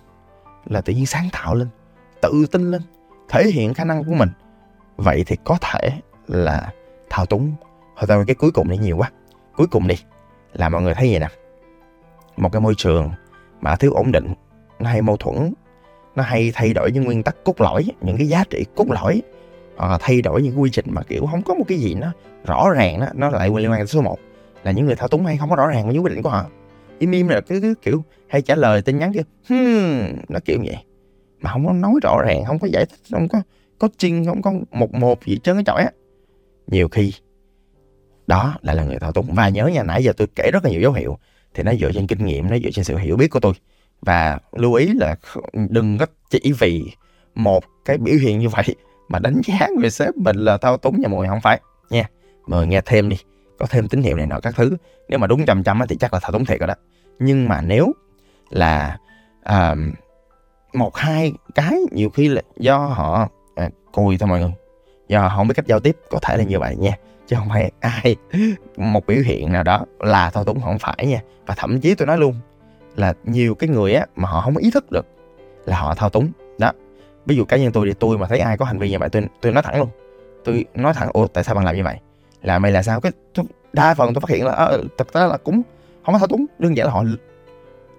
là 0.65 0.81
tự 0.81 0.93
nhiên 0.93 1.05
sáng 1.05 1.29
tạo 1.31 1.55
lên 1.55 1.67
tự 2.21 2.45
tin 2.51 2.71
lên 2.71 2.81
thể 3.29 3.47
hiện 3.47 3.73
khả 3.73 3.83
năng 3.83 4.03
của 4.03 4.13
mình. 4.13 4.29
Vậy 4.97 5.23
thì 5.27 5.35
có 5.43 5.57
thể 5.61 5.89
là 6.31 6.71
thao 7.09 7.25
túng. 7.25 7.53
Hồi 7.95 8.07
tao 8.07 8.23
cái 8.27 8.35
cuối 8.35 8.51
cùng 8.51 8.67
này 8.67 8.77
nhiều 8.77 8.97
quá. 8.97 9.11
Cuối 9.57 9.67
cùng 9.67 9.88
đi 9.88 9.95
là 10.53 10.69
mọi 10.69 10.81
người 10.81 10.93
thấy 10.93 11.09
vậy 11.09 11.19
nè. 11.19 11.27
Một 12.38 12.50
cái 12.51 12.61
môi 12.61 12.73
trường 12.77 13.11
mà 13.61 13.75
thiếu 13.75 13.93
ổn 13.93 14.11
định 14.11 14.33
nó 14.79 14.89
hay 14.89 15.01
mâu 15.01 15.17
thuẫn 15.17 15.53
nó 16.15 16.23
hay 16.23 16.51
thay 16.53 16.73
đổi 16.73 16.91
những 16.91 17.03
nguyên 17.03 17.23
tắc 17.23 17.35
cốt 17.43 17.61
lõi 17.61 17.85
những 18.01 18.17
cái 18.17 18.27
giá 18.27 18.43
trị 18.50 18.65
cốt 18.75 18.85
lõi 18.89 19.21
hoặc 19.77 19.91
là 19.91 19.97
thay 20.01 20.21
đổi 20.21 20.41
những 20.41 20.61
quy 20.61 20.69
trình 20.69 20.85
mà 20.89 21.01
kiểu 21.03 21.25
không 21.31 21.41
có 21.41 21.53
một 21.53 21.63
cái 21.67 21.77
gì 21.77 21.93
nó 21.93 22.11
rõ 22.45 22.69
ràng 22.75 23.00
đó 23.00 23.07
nó 23.13 23.29
lại 23.29 23.50
liên 23.55 23.71
quan 23.71 23.79
tới 23.79 23.88
số 23.88 24.01
1 24.01 24.19
là 24.63 24.71
những 24.71 24.85
người 24.85 24.95
thao 24.95 25.07
túng 25.07 25.25
hay 25.25 25.38
không 25.38 25.50
có 25.50 25.55
rõ 25.55 25.67
ràng 25.67 25.88
với 25.88 25.97
quyết 25.97 26.13
định 26.13 26.21
của 26.21 26.29
họ. 26.29 26.45
Im 27.00 27.11
im 27.11 27.27
là 27.27 27.41
cứ, 27.41 27.59
cứ 27.61 27.75
kiểu 27.81 28.03
hay 28.27 28.41
trả 28.41 28.55
lời 28.55 28.81
tin 28.81 28.97
nhắn 28.97 29.13
kia 29.13 29.23
hmm, 29.50 30.15
nó 30.29 30.39
kiểu 30.45 30.57
vậy. 30.65 30.77
Mà 31.41 31.51
không 31.51 31.65
có 31.67 31.73
nói 31.73 31.93
rõ 32.03 32.21
ràng 32.25 32.45
không 32.45 32.59
có 32.59 32.67
giải 32.67 32.85
thích 32.85 33.00
không 33.11 33.27
có 33.27 33.41
có 33.79 33.89
chinh 33.97 34.25
không 34.25 34.41
có 34.41 34.53
một 34.71 34.93
một 34.93 35.25
gì 35.25 35.39
trơn 35.43 35.55
cái 35.55 35.63
chọi 35.63 35.81
á 35.81 35.91
nhiều 36.71 36.89
khi 36.89 37.13
đó 38.27 38.55
lại 38.61 38.75
là 38.75 38.83
người 38.83 38.99
thao 38.99 39.11
túng. 39.11 39.33
Và 39.33 39.49
nhớ 39.49 39.67
nha 39.67 39.83
nãy 39.83 40.03
giờ 40.03 40.13
tôi 40.17 40.27
kể 40.35 40.49
rất 40.53 40.63
là 40.63 40.71
nhiều 40.71 40.81
dấu 40.81 40.91
hiệu 40.91 41.17
thì 41.53 41.63
nó 41.63 41.73
dựa 41.73 41.91
trên 41.91 42.07
kinh 42.07 42.25
nghiệm 42.25 42.49
nó 42.49 42.57
dựa 42.63 42.69
trên 42.73 42.85
sự 42.85 42.97
hiểu 42.97 43.17
biết 43.17 43.27
của 43.27 43.39
tôi. 43.39 43.53
Và 44.01 44.39
lưu 44.51 44.73
ý 44.73 44.93
là 44.93 45.15
đừng 45.53 45.97
có 45.97 46.05
chỉ 46.29 46.53
vì 46.59 46.83
một 47.35 47.63
cái 47.85 47.97
biểu 47.97 48.15
hiện 48.21 48.39
như 48.39 48.49
vậy 48.49 48.75
mà 49.09 49.19
đánh 49.19 49.41
giá 49.45 49.67
người 49.79 49.89
sếp 49.89 50.15
mình 50.17 50.35
là 50.35 50.57
thao 50.57 50.77
túng 50.77 51.01
nha 51.01 51.07
mọi 51.07 51.19
người 51.19 51.27
không 51.27 51.41
phải. 51.41 51.59
Nha 51.89 52.09
mời 52.47 52.67
nghe 52.67 52.81
thêm 52.85 53.09
đi. 53.09 53.17
Có 53.59 53.65
thêm 53.69 53.87
tín 53.87 54.01
hiệu 54.01 54.17
này 54.17 54.27
nọ 54.27 54.39
các 54.39 54.55
thứ. 54.55 54.77
Nếu 55.09 55.19
mà 55.19 55.27
đúng 55.27 55.45
trăm 55.45 55.63
trăm 55.63 55.79
thì 55.89 55.95
chắc 55.95 56.13
là 56.13 56.19
thao 56.19 56.31
túng 56.31 56.45
thiệt 56.45 56.59
rồi 56.59 56.67
đó. 56.67 56.75
Nhưng 57.19 57.49
mà 57.49 57.61
nếu 57.61 57.93
là 58.49 58.97
uh, 59.49 59.77
một 60.73 60.95
hai 60.95 61.33
cái 61.55 61.79
nhiều 61.91 62.09
khi 62.09 62.27
là 62.27 62.41
do 62.57 62.77
họ 62.77 63.29
à, 63.55 63.69
cùi 63.91 64.17
thôi 64.17 64.29
mọi 64.29 64.39
người 64.39 64.51
do 65.11 65.31
không 65.35 65.47
biết 65.47 65.53
cách 65.55 65.67
giao 65.67 65.79
tiếp 65.79 65.97
có 66.09 66.19
thể 66.21 66.37
là 66.37 66.43
như 66.43 66.59
vậy 66.59 66.75
nha. 66.75 66.91
Chứ 67.27 67.35
không 67.39 67.49
phải 67.49 67.71
ai 67.79 68.15
một 68.77 69.05
biểu 69.07 69.17
hiện 69.25 69.51
nào 69.51 69.63
đó 69.63 69.85
là 69.99 70.29
thao 70.29 70.43
túng 70.43 70.61
không 70.61 70.79
phải 70.79 71.05
nha. 71.05 71.21
Và 71.45 71.55
thậm 71.57 71.79
chí 71.79 71.95
tôi 71.95 72.07
nói 72.07 72.17
luôn 72.17 72.35
là 72.95 73.13
nhiều 73.23 73.55
cái 73.55 73.69
người 73.69 73.93
á 73.93 74.05
mà 74.15 74.29
họ 74.29 74.41
không 74.41 74.57
ý 74.57 74.71
thức 74.71 74.91
được 74.91 75.05
là 75.65 75.79
họ 75.79 75.95
thao 75.95 76.09
túng. 76.09 76.31
Đó. 76.57 76.71
Ví 77.25 77.35
dụ 77.35 77.45
cá 77.45 77.57
nhân 77.57 77.71
tôi 77.71 77.87
thì 77.87 77.93
tôi 77.99 78.17
mà 78.17 78.27
thấy 78.27 78.39
ai 78.39 78.57
có 78.57 78.65
hành 78.65 78.79
vi 78.79 78.89
như 78.89 78.99
vậy 78.99 79.09
tôi 79.09 79.23
tôi 79.41 79.53
nói 79.53 79.63
thẳng 79.63 79.79
luôn. 79.79 79.89
Tôi 80.43 80.65
nói 80.75 80.93
thẳng 80.93 81.09
ồ 81.13 81.27
tại 81.27 81.43
sao 81.43 81.55
bạn 81.55 81.65
làm 81.65 81.75
như 81.75 81.83
vậy? 81.83 81.97
Là 82.41 82.59
mày 82.59 82.71
là 82.71 82.83
sao? 82.83 83.01
Cái 83.01 83.11
đa 83.73 83.93
phần 83.93 84.13
tôi 84.13 84.21
phát 84.21 84.29
hiện 84.29 84.45
là 84.45 84.53
à, 84.53 84.67
thực 84.97 85.13
tế 85.13 85.27
là 85.27 85.37
cũng 85.37 85.61
không 86.05 86.13
có 86.13 86.19
thao 86.19 86.27
túng 86.27 86.45
đơn 86.59 86.77
giản 86.77 86.87
là 86.87 86.93
họ 86.93 87.03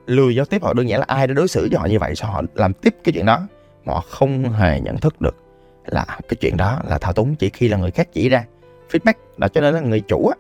lười 0.07 0.35
giao 0.35 0.45
tiếp 0.45 0.63
họ 0.63 0.73
đơn 0.73 0.89
giản 0.89 1.01
là 1.01 1.07
ai 1.09 1.27
đã 1.27 1.35
đối 1.35 1.49
xử 1.49 1.69
với 1.71 1.79
họ 1.81 1.87
như 1.87 1.99
vậy 1.99 2.15
sao 2.15 2.31
họ 2.31 2.43
làm 2.55 2.73
tiếp 2.73 2.95
cái 3.05 3.13
chuyện 3.13 3.27
đó 3.27 3.41
mà 3.85 3.93
họ 3.93 4.05
không 4.09 4.53
hề 4.53 4.81
nhận 4.81 4.99
thức 4.99 5.21
được 5.21 5.37
là 5.87 6.05
cái 6.29 6.37
chuyện 6.41 6.57
đó 6.57 6.81
là 6.89 6.99
thao 6.99 7.13
túng 7.13 7.35
chỉ 7.35 7.51
khi 7.51 7.69
là 7.69 7.77
người 7.77 7.91
khác 7.91 8.09
chỉ 8.13 8.29
ra. 8.29 8.45
Feedback 8.91 9.15
là 9.37 9.49
cho 9.49 9.61
nên 9.61 9.75
là 9.75 9.81
người 9.81 10.01
chủ 10.01 10.29
á 10.29 10.37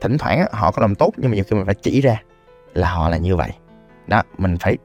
thỉnh 0.00 0.18
thoảng 0.18 0.38
á, 0.38 0.46
họ 0.52 0.70
có 0.70 0.82
làm 0.82 0.94
tốt 0.94 1.12
nhưng 1.16 1.30
mà 1.30 1.34
nhiều 1.34 1.44
khi 1.50 1.56
mình 1.56 1.66
phải 1.66 1.74
chỉ 1.74 2.00
ra 2.00 2.22
là 2.74 2.90
họ 2.90 3.08
là 3.08 3.16
như 3.16 3.36
vậy. 3.36 3.50
Đó 4.06 4.22
mình 4.38 4.56
phải 4.60 4.76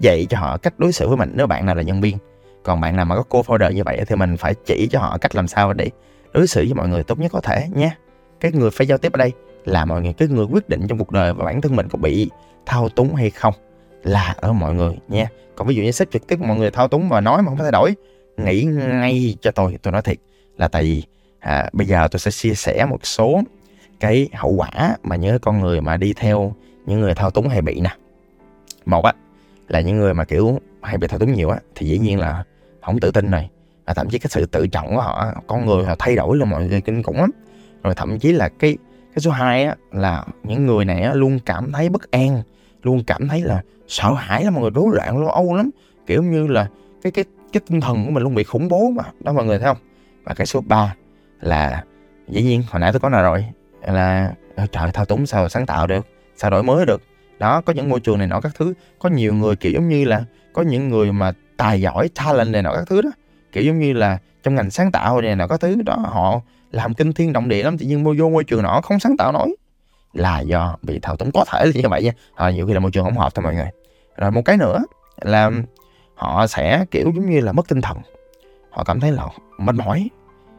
dạy 0.00 0.26
cho 0.30 0.38
họ 0.38 0.56
cách 0.56 0.74
đối 0.78 0.92
xử 0.92 1.08
với 1.08 1.16
mình. 1.16 1.32
Nếu 1.34 1.46
bạn 1.46 1.66
nào 1.66 1.74
là 1.74 1.82
nhân 1.82 2.00
viên 2.00 2.18
còn 2.62 2.80
bạn 2.80 2.96
nào 2.96 3.04
mà 3.04 3.16
có 3.16 3.22
cô 3.28 3.42
folder 3.42 3.72
như 3.72 3.84
vậy 3.84 4.04
thì 4.06 4.16
mình 4.16 4.36
phải 4.36 4.54
chỉ 4.66 4.88
cho 4.90 5.00
họ 5.00 5.18
cách 5.18 5.34
làm 5.34 5.48
sao 5.48 5.72
để 5.72 5.90
đối 6.32 6.46
xử 6.46 6.60
với 6.60 6.74
mọi 6.74 6.88
người 6.88 7.02
tốt 7.02 7.18
nhất 7.18 7.32
có 7.32 7.40
thể 7.40 7.68
nhé. 7.74 7.90
Cái 8.40 8.52
người 8.52 8.70
phải 8.70 8.86
giao 8.86 8.98
tiếp 8.98 9.12
ở 9.12 9.16
đây 9.16 9.32
là 9.64 9.84
mọi 9.84 10.02
người 10.02 10.12
cái 10.12 10.28
người 10.28 10.44
quyết 10.44 10.68
định 10.68 10.86
trong 10.88 10.98
cuộc 10.98 11.10
đời 11.10 11.32
và 11.32 11.44
bản 11.44 11.60
thân 11.60 11.76
mình 11.76 11.88
có 11.88 11.98
bị 11.98 12.30
thao 12.66 12.88
túng 12.88 13.14
hay 13.14 13.30
không 13.30 13.54
là 14.02 14.34
ở 14.36 14.52
mọi 14.52 14.74
người 14.74 14.98
nha 15.08 15.28
còn 15.56 15.68
ví 15.68 15.74
dụ 15.74 15.82
như 15.82 15.90
sếp 15.90 16.10
trực 16.10 16.26
tiếp 16.26 16.38
mọi 16.40 16.56
người 16.56 16.70
thao 16.70 16.88
túng 16.88 17.08
và 17.08 17.20
nói 17.20 17.42
mà 17.42 17.48
không 17.48 17.58
thay 17.58 17.70
đổi 17.72 17.94
Ừ. 18.40 18.46
nghĩ 18.46 18.64
ngay 18.64 19.36
cho 19.40 19.50
tôi 19.50 19.78
tôi 19.82 19.92
nói 19.92 20.02
thiệt 20.02 20.16
là 20.56 20.68
tại 20.68 20.82
vì 20.82 21.02
à, 21.38 21.70
bây 21.72 21.86
giờ 21.86 22.08
tôi 22.10 22.20
sẽ 22.20 22.30
chia 22.30 22.54
sẻ 22.54 22.86
một 22.90 23.06
số 23.06 23.40
cái 24.00 24.28
hậu 24.32 24.50
quả 24.50 24.96
mà 25.02 25.16
những 25.16 25.38
con 25.38 25.60
người 25.60 25.80
mà 25.80 25.96
đi 25.96 26.12
theo 26.12 26.54
những 26.86 27.00
người 27.00 27.14
thao 27.14 27.30
túng 27.30 27.48
hay 27.48 27.62
bị 27.62 27.80
nè. 27.80 27.96
Một 28.86 29.04
á 29.04 29.12
là 29.68 29.80
những 29.80 29.98
người 29.98 30.14
mà 30.14 30.24
kiểu 30.24 30.60
hay 30.82 30.98
bị 30.98 31.08
thao 31.08 31.18
túng 31.18 31.32
nhiều 31.32 31.50
á 31.50 31.58
thì 31.74 31.86
dĩ 31.86 31.98
nhiên 31.98 32.18
là 32.18 32.44
không 32.82 33.00
tự 33.00 33.10
tin 33.10 33.30
này 33.30 33.50
và 33.86 33.94
thậm 33.94 34.10
chí 34.10 34.18
cái 34.18 34.30
sự 34.30 34.46
tự 34.46 34.66
trọng 34.66 34.94
của 34.94 35.00
họ 35.00 35.32
con 35.46 35.66
người 35.66 35.84
họ 35.84 35.94
thay 35.98 36.16
đổi 36.16 36.36
là 36.36 36.44
mọi 36.44 36.66
người 36.66 36.80
kinh 36.80 37.02
khủng 37.02 37.16
lắm. 37.16 37.30
Rồi 37.82 37.94
thậm 37.94 38.18
chí 38.18 38.32
là 38.32 38.48
cái 38.48 38.76
cái 39.14 39.20
số 39.20 39.30
2 39.30 39.64
á 39.64 39.76
là 39.92 40.24
những 40.42 40.66
người 40.66 40.84
này 40.84 41.02
á, 41.02 41.14
luôn 41.14 41.38
cảm 41.46 41.72
thấy 41.72 41.88
bất 41.88 42.10
an 42.10 42.42
luôn 42.82 43.04
cảm 43.06 43.28
thấy 43.28 43.42
là 43.42 43.62
sợ 43.88 44.12
hãi 44.12 44.44
lắm 44.44 44.54
mọi 44.54 44.62
người 44.62 44.70
rối 44.70 44.86
loạn 44.92 45.18
lo 45.18 45.32
âu 45.32 45.54
lắm. 45.54 45.70
Kiểu 46.06 46.22
như 46.22 46.46
là 46.46 46.68
cái 47.02 47.12
cái 47.12 47.24
cái 47.52 47.60
tinh 47.68 47.80
thần 47.80 48.04
của 48.04 48.10
mình 48.10 48.22
luôn 48.22 48.34
bị 48.34 48.44
khủng 48.44 48.68
bố 48.68 48.90
mà. 48.90 49.04
Đó 49.20 49.32
mọi 49.32 49.44
người 49.44 49.58
thấy 49.58 49.66
không? 49.66 49.82
Và 50.24 50.34
cái 50.34 50.46
số 50.46 50.60
3 50.60 50.94
là 51.40 51.84
dĩ 52.28 52.42
nhiên 52.42 52.62
hồi 52.70 52.80
nãy 52.80 52.92
tôi 52.92 53.00
có 53.00 53.08
nói 53.08 53.22
rồi 53.22 53.44
là 53.82 54.34
ờ, 54.56 54.66
trời 54.72 54.90
thao 54.92 55.04
túng 55.04 55.26
sao 55.26 55.48
sáng 55.48 55.66
tạo 55.66 55.86
được 55.86 56.06
sao 56.36 56.50
đổi 56.50 56.62
mới 56.62 56.86
được. 56.86 57.02
Đó 57.38 57.60
có 57.60 57.72
những 57.72 57.88
môi 57.88 58.00
trường 58.00 58.18
này 58.18 58.26
nọ 58.26 58.40
các 58.40 58.52
thứ 58.54 58.74
có 58.98 59.08
nhiều 59.08 59.34
người 59.34 59.56
kiểu 59.56 59.72
giống 59.72 59.88
như 59.88 60.04
là 60.04 60.24
có 60.52 60.62
những 60.62 60.88
người 60.88 61.12
mà 61.12 61.32
tài 61.56 61.80
giỏi 61.80 62.08
talent 62.14 62.52
này 62.52 62.62
nọ 62.62 62.74
các 62.74 62.84
thứ 62.86 63.02
đó. 63.02 63.10
Kiểu 63.52 63.64
giống 63.64 63.78
như 63.78 63.92
là 63.92 64.18
trong 64.42 64.54
ngành 64.54 64.70
sáng 64.70 64.92
tạo 64.92 65.20
này 65.20 65.36
nọ 65.36 65.46
các 65.46 65.60
thứ 65.60 65.82
đó 65.82 65.96
họ 65.96 66.40
làm 66.72 66.94
kinh 66.94 67.12
thiên 67.12 67.32
động 67.32 67.48
địa 67.48 67.62
lắm 67.62 67.78
tự 67.78 67.86
nhiên 67.86 68.04
vô 68.04 68.30
môi 68.30 68.44
trường 68.44 68.62
nọ 68.62 68.80
không 68.80 69.00
sáng 69.00 69.16
tạo 69.16 69.32
nổi. 69.32 69.56
Là 70.12 70.40
do 70.40 70.76
bị 70.82 70.98
thao 70.98 71.16
túng 71.16 71.30
có 71.32 71.44
thể 71.44 71.66
là 71.66 71.72
như 71.74 71.88
vậy 71.88 72.02
nha. 72.02 72.12
À, 72.34 72.50
nhiều 72.50 72.66
khi 72.66 72.72
là 72.72 72.80
môi 72.80 72.90
trường 72.90 73.04
không 73.04 73.18
hợp 73.18 73.34
thôi 73.34 73.42
mọi 73.42 73.54
người. 73.54 73.68
Rồi 74.16 74.30
một 74.30 74.42
cái 74.44 74.56
nữa 74.56 74.84
là 75.20 75.50
họ 76.20 76.46
sẽ 76.46 76.84
kiểu 76.90 77.12
giống 77.14 77.30
như 77.30 77.40
là 77.40 77.52
mất 77.52 77.68
tinh 77.68 77.80
thần. 77.80 77.98
Họ 78.70 78.84
cảm 78.84 79.00
thấy 79.00 79.12
là 79.12 79.26
mệt 79.58 79.74
mỏi. 79.74 80.08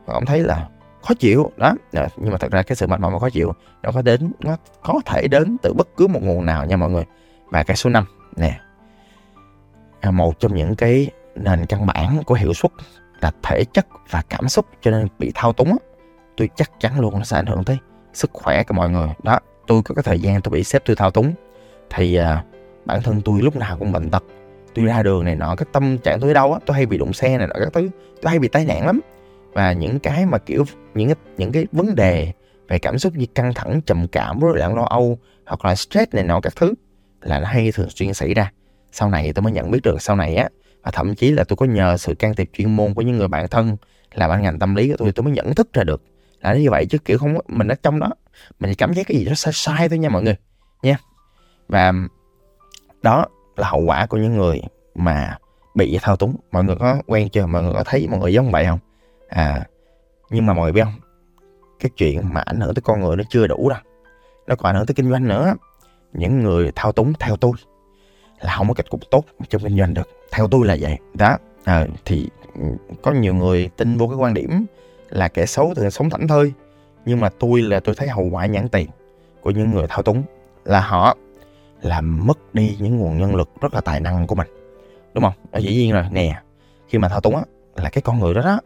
Họ 0.08 0.13
cảm 0.13 0.25
thấy 0.25 0.39
là 0.39 0.70
khó 1.01 1.13
chịu. 1.13 1.51
Đó 1.58 1.74
à, 1.94 2.08
nhưng 2.18 2.32
mà 2.32 2.38
thật 2.38 2.51
ra 2.51 2.62
cái 2.62 2.75
sự 2.75 2.88
mệt 2.88 3.00
mỏi 3.00 3.12
và 3.12 3.20
khó 3.20 3.30
chịu 3.30 3.53
nó 3.84 3.91
có 3.91 4.01
đến 4.01 4.32
nó 4.39 4.58
có 4.82 5.01
thể 5.06 5.27
đến 5.27 5.58
từ 5.62 5.74
bất 5.74 5.88
cứ 5.98 6.08
một 6.08 6.20
nguồn 6.24 6.46
nào 6.46 6.65
nha 6.65 6.77
mọi 6.77 6.89
người. 6.89 7.03
Và 7.50 7.63
cái 7.63 7.77
số 7.77 7.89
5 7.89 8.06
nè 8.36 8.60
à, 10.01 10.12
một 10.12 10.39
trong 10.39 10.56
những 10.56 10.75
cái 10.75 11.10
nền 11.36 11.65
căn 11.65 11.86
bản 11.86 12.24
của 12.25 12.36
hiệu 12.36 12.53
suất 12.53 12.72
là 13.22 13.32
thể 13.44 13.63
chất 13.74 13.88
và 14.10 14.24
cảm 14.30 14.50
xúc 14.50 14.65
cho 14.82 14.91
nên 14.91 15.08
bị 15.20 15.32
thao 15.36 15.53
túng 15.53 15.77
tôi 16.38 16.50
chắc 16.56 16.72
chắn 16.80 17.00
luôn 17.00 17.18
nó 17.18 17.24
sẽ 17.24 17.38
ảnh 17.38 17.46
hưởng 17.46 17.63
tới 17.63 17.77
sức 18.13 18.30
khỏe 18.34 18.63
của 18.63 18.74
mọi 18.74 18.89
người. 18.89 19.10
Đó 19.24 19.39
tôi 19.68 19.82
có 19.84 19.96
cái 19.96 20.03
thời 20.03 20.20
gian 20.20 20.41
tôi 20.41 20.51
bị 20.51 20.63
sếp 20.63 20.86
tôi 20.86 20.96
thao 20.96 21.12
túng. 21.12 21.34
Thì 21.89 22.15
à, 22.15 22.44
bản 22.86 23.01
thân 23.01 23.22
tôi 23.25 23.41
lúc 23.41 23.56
nào 23.56 23.77
cũng 23.80 23.91
bệnh 23.91 24.10
tật 24.10 24.24
tôi 24.75 24.85
ra 24.85 25.03
đường 25.03 25.25
này 25.25 25.35
nọ 25.35 25.55
cái 25.55 25.65
tâm 25.71 25.97
trạng 25.97 26.19
tôi 26.19 26.33
đâu 26.33 26.53
á 26.53 26.59
tôi 26.65 26.75
hay 26.75 26.85
bị 26.85 26.97
đụng 26.97 27.13
xe 27.13 27.37
này 27.37 27.47
nọ 27.47 27.53
các 27.59 27.73
thứ. 27.73 27.89
Tôi 28.21 28.29
hay 28.29 28.39
bị 28.39 28.47
tai 28.47 28.65
nạn 28.65 28.85
lắm. 28.85 28.99
Và 29.53 29.71
những 29.73 29.99
cái 29.99 30.25
mà 30.25 30.37
kiểu 30.37 30.65
những 30.93 31.07
cái, 31.07 31.15
những 31.37 31.51
cái 31.51 31.65
vấn 31.71 31.95
đề 31.95 32.33
về 32.67 32.79
cảm 32.79 32.99
xúc 32.99 33.13
như 33.15 33.25
căng 33.35 33.53
thẳng 33.53 33.81
trầm 33.85 34.07
cảm 34.07 34.39
rối 34.39 34.57
loạn 34.57 34.75
lo 34.75 34.83
âu 34.83 35.19
hoặc 35.45 35.65
là 35.65 35.75
stress 35.75 36.13
này 36.13 36.23
nọ 36.23 36.39
các 36.39 36.55
thứ 36.55 36.73
là 37.21 37.39
nó 37.39 37.47
hay 37.47 37.71
thường 37.71 37.89
xuyên 37.89 38.13
xảy 38.13 38.33
ra. 38.33 38.51
Sau 38.91 39.09
này 39.09 39.33
tôi 39.33 39.43
mới 39.43 39.53
nhận 39.53 39.71
biết 39.71 39.79
được 39.83 40.01
sau 40.01 40.15
này 40.15 40.35
á 40.35 40.49
và 40.83 40.91
thậm 40.91 41.15
chí 41.15 41.31
là 41.31 41.43
tôi 41.43 41.57
có 41.57 41.65
nhờ 41.65 41.97
sự 41.97 42.15
can 42.15 42.35
thiệp 42.35 42.49
chuyên 42.53 42.75
môn 42.75 42.93
của 42.93 43.01
những 43.01 43.17
người 43.17 43.27
bạn 43.27 43.47
thân 43.47 43.77
là 44.13 44.27
ban 44.27 44.41
ngành 44.41 44.59
tâm 44.59 44.75
lý 44.75 44.89
của 44.89 44.95
tôi 44.97 45.11
tôi 45.11 45.23
mới 45.23 45.33
nhận 45.33 45.55
thức 45.55 45.73
ra 45.73 45.83
được 45.83 46.03
là 46.41 46.53
như 46.53 46.69
vậy 46.69 46.85
chứ 46.85 46.97
kiểu 46.97 47.17
không 47.17 47.37
mình 47.47 47.67
ở 47.67 47.75
trong 47.83 47.99
đó 47.99 48.09
mình 48.59 48.73
cảm 48.77 48.93
giác 48.93 49.07
cái 49.07 49.17
gì 49.17 49.25
đó 49.25 49.33
sai 49.35 49.53
sai 49.53 49.89
thôi 49.89 49.97
nha 49.97 50.09
mọi 50.09 50.23
người 50.23 50.35
nha. 50.83 50.97
Và 51.67 51.93
đó 53.01 53.25
là 53.55 53.70
hậu 53.70 53.81
quả 53.81 54.05
của 54.05 54.17
những 54.17 54.38
người 54.38 54.62
mà 54.96 55.38
bị 55.75 56.00
thao 56.01 56.15
túng. 56.15 56.36
Mọi 56.51 56.63
người 56.63 56.75
có 56.75 57.01
quen 57.08 57.29
chưa? 57.29 57.46
Mọi 57.46 57.63
người 57.63 57.74
có 57.74 57.84
thấy 57.86 58.08
mọi 58.08 58.20
người 58.20 58.34
giống 58.34 58.51
vậy 58.51 58.65
không? 58.65 58.79
À 59.29 59.65
nhưng 60.31 60.46
mà 60.46 60.53
mọi 60.53 60.63
người 60.63 60.72
biết 60.72 60.84
không? 60.84 61.00
Cái 61.79 61.89
chuyện 61.98 62.34
mà 62.34 62.41
ảnh 62.41 62.60
hưởng 62.60 62.74
tới 62.74 62.81
con 62.81 63.00
người 63.00 63.15
nó 63.15 63.24
chưa 63.29 63.48
đủ 63.48 63.70
đâu. 63.70 63.79
Nó 64.48 64.55
còn 64.55 64.70
ảnh 64.70 64.75
hưởng 64.75 64.86
tới 64.86 64.96
kinh 64.96 65.10
doanh 65.12 65.27
nữa. 65.27 65.53
Những 66.13 66.39
người 66.39 66.72
thao 66.75 66.91
túng 66.91 67.13
theo 67.20 67.36
tôi 67.36 67.51
là 68.41 68.55
không 68.58 68.67
có 68.67 68.74
kết 68.74 68.89
cục 68.89 69.01
tốt 69.12 69.25
trong 69.50 69.62
kinh 69.62 69.77
doanh 69.77 69.93
được. 69.93 70.10
Theo 70.31 70.48
tôi 70.48 70.67
là 70.67 70.77
vậy. 70.79 70.98
Đó. 71.13 71.38
À, 71.63 71.88
thì 72.05 72.29
ừ, 72.55 72.62
có 73.01 73.12
nhiều 73.12 73.34
người 73.34 73.70
tin 73.77 73.98
vô 73.98 74.08
cái 74.08 74.15
quan 74.15 74.34
điểm 74.34 74.65
là 75.10 75.27
kẻ 75.27 75.46
xấu 75.46 75.74
thường 75.74 75.91
sống 75.91 76.10
thảnh 76.10 76.27
thơi. 76.27 76.53
Nhưng 77.05 77.20
mà 77.20 77.29
tôi 77.39 77.62
là 77.62 77.79
tôi 77.79 77.96
thấy 77.96 78.08
hậu 78.08 78.29
quả 78.31 78.46
nhãn 78.46 78.70
tiền 78.70 78.88
của 79.41 79.51
những 79.51 79.72
người 79.72 79.86
thao 79.89 80.03
túng 80.03 80.24
là 80.65 80.79
họ 80.79 81.17
làm 81.81 82.27
mất 82.27 82.53
đi 82.53 82.77
những 82.79 82.97
nguồn 82.97 83.17
nhân 83.17 83.35
lực 83.35 83.50
rất 83.61 83.73
là 83.73 83.81
tài 83.81 84.00
năng 84.00 84.27
của 84.27 84.35
mình. 84.35 84.47
Đúng 85.13 85.23
không? 85.23 85.33
Đó, 85.51 85.59
dĩ 85.59 85.75
nhiên 85.75 85.91
rồi. 85.91 86.03
Nè, 86.11 86.41
khi 86.88 86.97
mà 86.97 87.09
thao 87.09 87.21
túng 87.21 87.35
á, 87.35 87.41
là 87.75 87.89
cái 87.89 88.01
con 88.01 88.19
người 88.19 88.33
đó 88.33 88.41
đó 88.41 88.59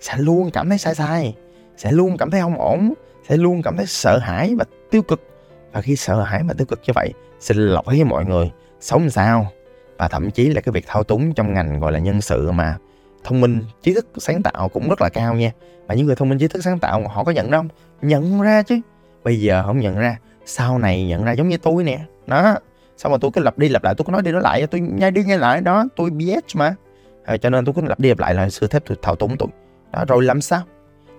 sẽ 0.00 0.16
luôn 0.18 0.50
cảm 0.50 0.68
thấy 0.68 0.78
sai 0.78 0.94
sai, 0.94 1.34
sẽ 1.76 1.92
luôn 1.92 2.16
cảm 2.16 2.30
thấy 2.30 2.40
không 2.40 2.58
ổn, 2.58 2.94
sẽ 3.28 3.36
luôn 3.36 3.62
cảm 3.62 3.76
thấy 3.76 3.86
sợ 3.86 4.18
hãi 4.18 4.54
và 4.58 4.64
tiêu 4.90 5.02
cực. 5.02 5.20
Và 5.72 5.80
khi 5.80 5.96
sợ 5.96 6.22
hãi 6.22 6.42
và 6.48 6.54
tiêu 6.54 6.66
cực 6.66 6.80
như 6.86 6.92
vậy, 6.94 7.12
xin 7.40 7.56
lỗi 7.56 7.82
với 7.86 8.04
mọi 8.04 8.24
người, 8.24 8.50
sống 8.80 9.10
sao? 9.10 9.46
Và 9.98 10.08
thậm 10.08 10.30
chí 10.30 10.46
là 10.46 10.60
cái 10.60 10.72
việc 10.72 10.84
thao 10.86 11.04
túng 11.04 11.34
trong 11.34 11.54
ngành 11.54 11.80
gọi 11.80 11.92
là 11.92 11.98
nhân 11.98 12.20
sự 12.20 12.50
mà 12.50 12.76
thông 13.24 13.40
minh, 13.40 13.64
trí 13.82 13.94
thức 13.94 14.06
sáng 14.16 14.42
tạo 14.42 14.68
cũng 14.68 14.88
rất 14.88 15.02
là 15.02 15.08
cao 15.08 15.34
nha. 15.34 15.52
Và 15.86 15.94
những 15.94 16.06
người 16.06 16.16
thông 16.16 16.28
minh, 16.28 16.38
trí 16.38 16.48
thức 16.48 16.64
sáng 16.64 16.78
tạo 16.78 17.08
họ 17.08 17.24
có 17.24 17.32
nhận 17.32 17.50
không? 17.50 17.68
nhận 18.02 18.40
ra 18.40 18.62
chứ. 18.62 18.80
Bây 19.24 19.40
giờ 19.40 19.62
không 19.66 19.78
nhận 19.78 19.98
ra, 19.98 20.16
sau 20.44 20.78
này 20.78 21.06
nhận 21.06 21.24
ra 21.24 21.32
giống 21.32 21.48
như 21.48 21.56
tôi 21.56 21.84
nè 21.84 22.00
đó. 22.30 22.56
Xong 22.96 23.12
mà 23.12 23.18
tôi 23.20 23.30
cứ 23.34 23.40
lặp 23.40 23.58
đi 23.58 23.68
lặp 23.68 23.84
lại 23.84 23.94
tôi 23.94 24.04
cứ 24.06 24.12
nói 24.12 24.22
đi 24.22 24.32
nói 24.32 24.42
lại 24.42 24.66
tôi 24.66 24.80
nhai 24.80 25.10
đi 25.10 25.24
nhai 25.24 25.38
lại 25.38 25.60
đó 25.60 25.84
tôi 25.96 26.10
BS 26.10 26.56
mà. 26.56 26.74
À, 27.24 27.36
cho 27.36 27.50
nên 27.50 27.64
tôi 27.64 27.74
cứ 27.74 27.82
lặp 27.82 28.00
đi 28.00 28.08
lặp 28.08 28.18
lại 28.18 28.34
là 28.34 28.50
sự 28.50 28.66
thép 28.66 28.84
tôi 28.86 28.96
thao 29.02 29.16
túng 29.16 29.36
tôi 29.36 29.48
đó 29.92 30.04
rồi 30.08 30.24
làm 30.24 30.40
sao? 30.40 30.62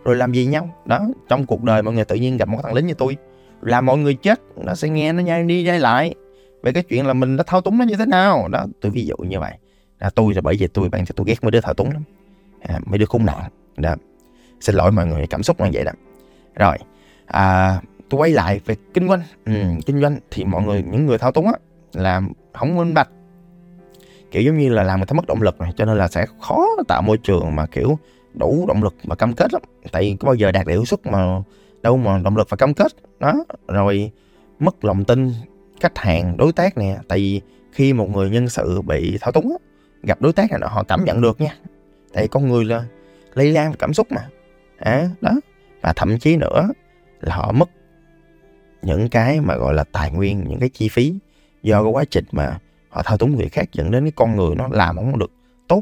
Rồi 0.03 0.15
làm 0.15 0.32
gì 0.32 0.46
nhau? 0.46 0.75
Đó 0.86 1.00
trong 1.30 1.46
cuộc 1.46 1.63
đời 1.63 1.82
mọi 1.82 1.94
người 1.94 2.06
tự 2.06 2.15
nhiên 2.15 2.38
gặp 2.38 2.48
một 2.48 2.60
thằng 2.63 2.74
lính 2.74 2.88
như 2.88 2.94
tôi 2.94 3.18
là 3.62 3.82
mọi 3.82 3.98
người 3.98 4.13
chết 4.13 4.39
nó 4.56 4.75
sẽ 4.75 4.89
nghe 4.89 5.13
nó 5.13 5.24
nhai 5.24 5.44
đi 5.44 5.63
nhai 5.63 5.80
lại 5.80 6.15
về 6.63 6.72
cái 6.72 6.84
chuyện 6.84 7.08
là 7.08 7.13
mình 7.13 7.38
đã 7.38 7.43
thao 7.47 7.62
túng 7.62 7.78
nó 7.78 7.86
như 7.86 7.95
thế 7.95 8.06
nào. 8.06 8.47
Đó 8.47 8.65
tôi 8.82 8.91
ví 8.91 9.06
dụ 9.06 9.15
như 9.17 9.39
vậy. 9.39 9.54
Là 10.00 10.10
tôi 10.10 10.34
là 10.34 10.41
bởi 10.41 10.56
vì 10.60 10.67
tôi 10.67 10.89
bạn 10.89 11.06
tôi 11.15 11.26
ghét 11.28 11.43
mấy 11.43 11.52
đứa 11.52 11.62
thao 11.62 11.74
túng 11.74 11.91
lắm. 11.91 12.04
À, 12.62 12.80
mấy 12.86 12.97
đứa 12.97 13.06
khốn 13.06 13.26
nạn. 13.26 13.43
Đó. 13.78 13.95
Xin 14.60 14.76
lỗi 14.76 14.91
mọi 14.91 15.06
người 15.06 15.28
cảm 15.28 15.43
xúc 15.43 15.62
như 15.62 15.69
vậy 15.74 15.84
đó. 15.84 15.91
Rồi 16.56 16.78
à, 17.26 17.78
tôi 18.12 18.19
quay 18.19 18.32
lại 18.32 18.62
về 18.65 18.76
kinh 18.93 19.08
doanh. 19.08 19.21
Ừ, 19.45 19.54
kinh 19.86 20.02
doanh 20.02 20.19
thì 20.32 20.43
mọi 20.43 20.63
người 20.63 20.84
những 20.91 21.06
người 21.06 21.17
thao 21.17 21.32
túng 21.32 21.45
á 21.45 21.54
làm 21.93 22.32
không 22.54 22.76
minh 22.76 22.93
bạch. 22.93 23.10
Kiểu 24.32 24.43
giống 24.43 24.58
như 24.58 24.69
là 24.69 24.84
làm 24.84 25.00
người 25.00 25.06
ta 25.06 25.13
mất 25.13 25.28
động 25.28 25.41
lực 25.41 25.62
này 25.62 25.74
cho 25.76 25.86
nên 25.86 25.97
là 25.97 26.08
sẽ 26.08 26.26
khó 26.41 26.67
tạo 26.88 27.02
môi 27.02 27.17
trường 27.17 27.56
mà 27.56 27.65
kiểu 27.65 28.00
đủ 28.34 28.65
động 28.67 28.84
lực 28.84 28.95
và 29.04 29.15
cam 29.15 29.34
kết 29.34 29.54
lắm. 29.54 29.62
Tại 29.91 30.17
có 30.19 30.26
bao 30.26 30.36
giờ 30.36 30.52
đạt 30.52 30.65
được 30.65 30.71
hiệu 30.71 30.86
suất 30.86 31.06
mà 31.06 31.41
đâu 31.82 31.97
mà 31.97 32.17
động 32.24 32.38
lực 32.38 32.50
và 32.50 32.58
cam 32.58 32.74
kết. 32.74 32.91
Đó 33.19 33.34
rồi 33.67 34.12
mất 34.60 34.86
lòng 34.86 35.04
tin 35.04 35.32
khách 35.80 35.97
hàng 35.97 36.38
đối 36.38 36.52
tác 36.54 36.78
nè. 36.78 36.97
Tại 37.08 37.17
vì 37.17 37.41
khi 37.71 37.93
một 37.93 38.10
người 38.10 38.30
nhân 38.30 38.50
sự 38.50 38.82
bị 38.82 39.17
thao 39.21 39.32
túng 39.32 39.58
gặp 40.04 40.21
đối 40.21 40.34
tác 40.34 40.52
này 40.52 40.60
họ 40.63 40.84
cảm 40.84 41.04
nhận 41.06 41.21
được 41.21 41.41
nha. 41.41 41.56
Tại 42.13 42.28
con 42.28 42.47
người 42.47 42.65
là 42.65 42.86
lây 43.34 43.52
lan 43.52 43.74
cảm 43.80 43.93
xúc 43.93 44.08
mà. 44.12 44.28
À, 44.78 45.10
đó 45.21 45.32
và 45.82 45.93
thậm 45.93 46.19
chí 46.19 46.38
nữa 46.38 46.69
là 47.21 47.36
họ 47.36 47.52
mất 47.52 47.69
những 48.82 49.10
cái 49.10 49.41
mà 49.41 49.56
gọi 49.56 49.74
là 49.74 49.84
tài 49.84 50.12
nguyên 50.12 50.44
những 50.48 50.60
cái 50.60 50.70
chi 50.70 50.89
phí 50.89 51.13
do 51.63 51.84
cái 51.84 51.91
quá 51.91 52.04
trình 52.12 52.26
mà 52.32 52.60
họ 52.89 53.02
thao 53.04 53.17
túng 53.17 53.36
người 53.36 53.50
khác 53.50 53.65
dẫn 53.74 53.91
đến 53.91 54.04
cái 54.04 54.12
con 54.15 54.36
người 54.36 54.56
nó 54.56 54.67
làm 54.72 54.96
không 54.96 55.20
được 55.20 55.32
tốt. 55.67 55.82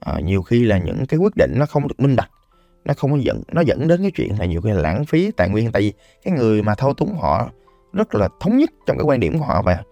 À, 0.00 0.20
nhiều 0.20 0.42
khi 0.42 0.64
là 0.64 0.78
những 0.78 1.06
cái 1.06 1.18
quyết 1.18 1.32
định 1.36 1.52
nó 1.56 1.66
không 1.66 1.88
được 1.88 2.00
minh 2.00 2.16
bạch 2.16 2.30
nó 2.84 2.94
không 2.94 3.10
có 3.10 3.16
dẫn 3.16 3.42
nó 3.52 3.60
dẫn 3.60 3.88
đến 3.88 4.02
cái 4.02 4.10
chuyện 4.10 4.36
là 4.38 4.44
nhiều 4.44 4.60
khi 4.60 4.70
là 4.70 4.80
lãng 4.80 5.04
phí 5.04 5.30
tài 5.30 5.48
nguyên. 5.48 5.72
Tại 5.72 5.82
vì 5.82 5.92
cái 6.24 6.34
người 6.34 6.62
mà 6.62 6.74
thao 6.74 6.94
túng 6.94 7.16
họ 7.16 7.50
rất 7.92 8.14
là 8.14 8.28
thống 8.40 8.56
nhất 8.56 8.70
trong 8.86 8.98
cái 8.98 9.04
quan 9.04 9.20
điểm 9.20 9.38
của 9.38 9.44
họ 9.44 9.62
và 9.62 9.82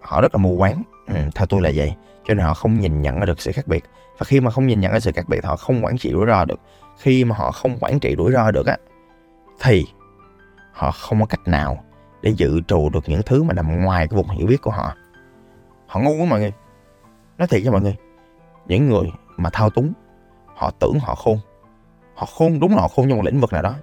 họ 0.00 0.20
rất 0.20 0.34
là 0.34 0.38
mù 0.38 0.56
quáng. 0.58 0.82
Ừ, 1.06 1.14
theo 1.34 1.46
tôi 1.46 1.60
là 1.60 1.70
vậy. 1.74 1.94
Cho 2.28 2.34
nên 2.34 2.46
họ 2.46 2.54
không 2.54 2.80
nhìn 2.80 3.02
nhận 3.02 3.20
được 3.20 3.40
sự 3.40 3.52
khác 3.52 3.66
biệt. 3.66 3.84
Và 4.18 4.24
khi 4.24 4.40
mà 4.40 4.50
không 4.50 4.66
nhìn 4.66 4.80
nhận 4.80 4.92
ra 4.92 5.00
sự 5.00 5.12
khác 5.12 5.28
biệt 5.28 5.44
họ 5.44 5.56
không 5.56 5.84
quản 5.84 5.98
trị 5.98 6.10
rủi 6.12 6.26
ro 6.26 6.44
được. 6.44 6.60
Khi 6.98 7.24
mà 7.24 7.36
họ 7.36 7.50
không 7.50 7.78
quản 7.80 8.00
trị 8.00 8.14
rủi 8.18 8.32
ro 8.32 8.50
được 8.50 8.66
á 8.66 8.76
thì 9.60 9.84
họ 10.74 10.90
không 10.90 11.20
có 11.20 11.26
cách 11.26 11.48
nào 11.48 11.84
để 12.22 12.30
dự 12.36 12.60
trù 12.68 12.90
được 12.90 13.04
những 13.06 13.22
thứ 13.26 13.42
mà 13.42 13.54
nằm 13.54 13.84
ngoài 13.84 14.08
cái 14.08 14.16
vùng 14.16 14.28
hiểu 14.28 14.46
biết 14.46 14.62
của 14.62 14.70
họ. 14.70 14.94
Họ 15.86 16.00
ngu 16.00 16.10
quá 16.10 16.26
mọi 16.30 16.40
người. 16.40 16.52
Nói 17.38 17.48
thiệt 17.48 17.62
cho 17.64 17.72
mọi 17.72 17.80
người. 17.80 17.96
Những 18.66 18.88
người 18.88 19.12
mà 19.36 19.50
thao 19.50 19.70
túng 19.70 19.92
họ 20.46 20.70
tưởng 20.70 20.98
họ 21.00 21.14
khôn. 21.14 21.38
Họ 22.14 22.26
khôn 22.26 22.60
đúng 22.60 22.74
là 22.74 22.80
họ 22.80 22.88
khôn 22.88 23.08
trong 23.08 23.18
một 23.18 23.24
lĩnh 23.24 23.40
vực 23.40 23.52
nào 23.52 23.62
đó. 23.62 23.74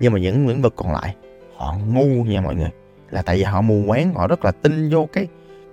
Nhưng 0.00 0.12
mà 0.12 0.18
những 0.18 0.48
lĩnh 0.48 0.62
vực 0.62 0.74
còn 0.76 0.92
lại 0.92 1.16
họ 1.56 1.74
ngu 1.86 2.24
nha 2.24 2.40
mọi 2.40 2.54
người. 2.54 2.70
Là 3.10 3.22
tại 3.22 3.36
vì 3.36 3.42
họ 3.42 3.60
mù 3.60 3.84
quáng 3.86 4.14
họ 4.14 4.26
rất 4.26 4.44
là 4.44 4.52
tin 4.52 4.90
vô 4.90 5.08
cái 5.12 5.26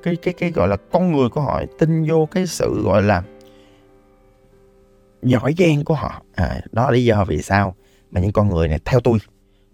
cái 0.03 0.15
cái 0.15 0.33
cái 0.33 0.51
gọi 0.51 0.67
là 0.67 0.77
con 0.91 1.12
người 1.12 1.29
của 1.29 1.41
họ 1.41 1.62
tin 1.79 2.05
vô 2.09 2.25
cái 2.31 2.47
sự 2.47 2.81
gọi 2.83 3.03
là 3.03 3.23
giỏi 5.21 5.53
giang 5.57 5.83
của 5.83 5.93
họ. 5.93 6.21
À, 6.36 6.62
đó 6.71 6.86
là 6.86 6.91
lý 6.91 7.05
do 7.05 7.25
vì 7.27 7.41
sao 7.41 7.75
mà 8.12 8.21
những 8.21 8.31
con 8.31 8.49
người 8.49 8.67
này 8.67 8.79
theo 8.86 8.99
tôi 8.99 9.17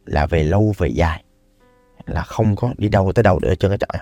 là 0.10 0.26
về 0.26 0.44
lâu 0.44 0.74
về 0.78 0.88
dài 0.88 1.24
là 2.06 2.22
không 2.22 2.56
có 2.56 2.74
đi 2.78 2.90
đâu 2.90 3.12
tới 3.16 3.24
đâu 3.24 3.40
được 3.40 3.56
cho 3.60 3.70
cái 3.70 3.78
trời 3.78 4.02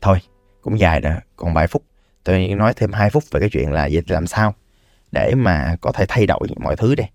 thôi 0.00 0.18
cũng 0.62 0.78
dài 0.78 1.00
rồi 1.00 1.14
còn 1.36 1.54
vài 1.54 1.66
phút. 1.66 1.82
Tôi 2.24 2.48
nói 2.48 2.72
thêm 2.76 2.92
2 2.92 3.10
phút 3.10 3.24
về 3.30 3.40
cái 3.40 3.48
chuyện 3.52 3.72
là 3.72 3.86
dịch 3.86 4.10
làm 4.10 4.26
sao 4.26 4.54
để 5.12 5.34
mà 5.34 5.76
có 5.80 5.92
thể 5.92 6.04
thay 6.08 6.26
đổi 6.26 6.48
mọi 6.56 6.76
thứ 6.76 6.94
đây. 6.94 7.08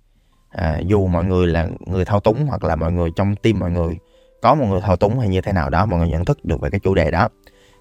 à, 0.50 0.80
dù 0.86 1.08
mọi 1.08 1.26
người 1.26 1.48
là 1.48 1.68
người 1.86 2.06
thao 2.06 2.20
túng 2.20 2.46
hoặc 2.46 2.64
là 2.64 2.76
mọi 2.76 2.92
người 2.92 3.10
trong 3.16 3.36
tim 3.36 3.60
mọi 3.60 3.72
người 3.72 3.98
có 4.42 4.56
một 4.56 4.66
người 4.66 4.82
thao 4.82 4.96
túng 4.96 5.20
hay 5.20 5.30
như 5.30 5.42
thế 5.42 5.52
nào 5.52 5.70
đó 5.70 5.86
mọi 5.86 6.00
người 6.00 6.10
nhận 6.10 6.26
thức 6.26 6.46
được 6.46 6.62
về 6.62 6.70
cái 6.70 6.80
chủ 6.80 6.96
đề 6.96 7.12
đó 7.12 7.30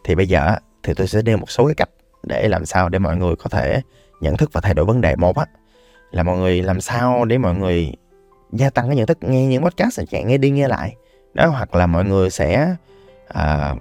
thì 0.04 0.14
bây 0.14 0.26
giờ 0.28 0.56
thì 0.82 0.94
tôi 0.94 1.06
sẽ 1.06 1.22
nêu 1.22 1.36
một 1.36 1.50
số 1.50 1.66
cái 1.66 1.74
cách 1.74 1.90
để 2.22 2.48
làm 2.48 2.66
sao 2.66 2.88
để 2.88 2.98
mọi 2.98 3.16
người 3.16 3.36
có 3.36 3.48
thể 3.50 3.80
nhận 4.20 4.36
thức 4.36 4.50
và 4.52 4.60
thay 4.60 4.74
đổi 4.74 4.84
vấn 4.84 5.00
đề. 5.00 5.16
Một 5.16 5.36
á 5.36 5.46
là 6.10 6.22
mọi 6.22 6.38
người 6.38 6.62
làm 6.62 6.80
sao 6.80 7.24
để 7.24 7.38
mọi 7.38 7.54
người 7.54 7.92
gia 8.54 8.70
tăng 8.70 8.86
cái 8.86 8.96
nhận 8.96 9.06
thức 9.06 9.18
nghe 9.20 9.46
những 9.46 9.64
podcast 9.64 10.00
này 10.12 10.24
nghe 10.24 10.38
đi 10.38 10.50
nghe 10.50 10.68
lại. 10.68 10.96
Đó 11.34 11.46
hoặc 11.46 11.74
là 11.74 11.86
mọi 11.86 12.04
người 12.04 12.30
sẽ 12.30 12.76
à, 13.28 13.74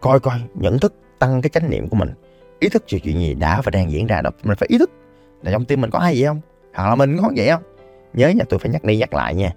coi 0.00 0.20
coi 0.20 0.40
nhận 0.54 0.78
thức 0.78 0.94
tăng 1.18 1.42
cái 1.42 1.50
chánh 1.50 1.70
niệm 1.70 1.88
của 1.88 1.96
mình. 1.96 2.10
Ý 2.60 2.68
thức 2.68 2.84
về 2.90 2.98
chuyện 2.98 3.18
gì 3.18 3.34
đã 3.34 3.60
và 3.60 3.70
đang 3.70 3.90
diễn 3.90 4.06
ra 4.06 4.22
đó. 4.22 4.30
Mình 4.42 4.56
phải 4.56 4.66
ý 4.72 4.78
thức 4.78 4.90
là 5.42 5.52
trong 5.52 5.64
tim 5.64 5.80
mình 5.80 5.90
có 5.90 5.98
ai 5.98 6.14
vậy 6.16 6.26
không? 6.26 6.40
Hoặc 6.74 6.88
là 6.88 6.94
mình 6.94 7.16
có 7.22 7.30
vậy 7.36 7.48
không? 7.48 7.62
Nhớ 8.12 8.28
nha 8.28 8.44
tôi 8.48 8.58
phải 8.58 8.70
nhắc 8.70 8.84
đi 8.84 8.96
nhắc 8.96 9.14
lại 9.14 9.34
nha. 9.34 9.52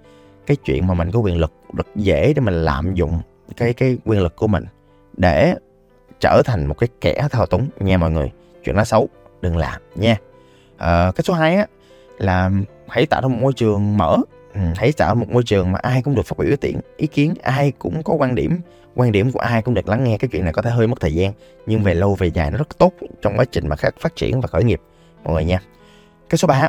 Cái 0.46 0.56
chuyện 0.56 0.86
mà 0.86 0.94
mình 0.94 1.10
có 1.10 1.18
quyền 1.18 1.38
lực 1.38 1.52
rất 1.76 1.86
dễ 1.96 2.32
để 2.36 2.40
mình 2.40 2.54
lạm 2.54 2.94
dụng 2.94 3.20
cái 3.56 3.72
cái 3.72 3.98
quyền 4.04 4.20
lực 4.20 4.36
của 4.36 4.46
mình 4.46 4.64
để 5.16 5.54
trở 6.20 6.42
thành 6.44 6.66
một 6.66 6.74
cái 6.78 6.88
kẻ 7.00 7.28
thao 7.30 7.46
túng. 7.46 7.68
Nha 7.80 7.98
mọi 7.98 8.10
người 8.10 8.30
chuyện 8.64 8.76
đó 8.76 8.84
xấu 8.84 9.08
đừng 9.40 9.56
làm 9.56 9.82
nha. 9.94 10.16
À, 10.76 11.12
cái 11.14 11.22
số 11.24 11.34
2 11.34 11.56
á 11.56 11.66
là 12.18 12.50
hãy 12.88 13.06
tạo 13.06 13.22
ra 13.22 13.28
một 13.28 13.38
môi 13.40 13.52
trường 13.52 13.96
mở 13.96 14.18
Ừ, 14.54 14.60
hãy 14.76 14.92
tạo 14.92 15.14
một 15.14 15.28
môi 15.28 15.42
trường 15.42 15.72
mà 15.72 15.78
ai 15.78 16.02
cũng 16.02 16.14
được 16.14 16.26
phát 16.26 16.38
biểu 16.38 16.48
ý 16.48 16.56
kiến 16.56 16.80
ý 16.96 17.06
kiến, 17.06 17.34
ai 17.42 17.72
cũng 17.78 18.02
có 18.02 18.14
quan 18.14 18.34
điểm. 18.34 18.58
Quan 18.94 19.12
điểm 19.12 19.32
của 19.32 19.40
ai 19.40 19.62
cũng 19.62 19.74
được 19.74 19.88
lắng 19.88 20.04
nghe, 20.04 20.18
cái 20.18 20.28
chuyện 20.32 20.44
này 20.44 20.52
có 20.52 20.62
thể 20.62 20.70
hơi 20.70 20.86
mất 20.86 21.00
thời 21.00 21.14
gian, 21.14 21.32
nhưng 21.66 21.82
về 21.82 21.94
lâu, 21.94 22.14
về 22.14 22.30
dài 22.34 22.50
nó 22.50 22.58
rất 22.58 22.78
tốt 22.78 22.92
trong 23.22 23.36
quá 23.36 23.44
trình 23.52 23.68
mà 23.68 23.76
phát 24.00 24.16
triển 24.16 24.40
và 24.40 24.48
khởi 24.48 24.64
nghiệp. 24.64 24.80
Mọi 25.24 25.34
người 25.34 25.44
nha. 25.44 25.60
Cái 26.28 26.38
số 26.38 26.48
3 26.48 26.68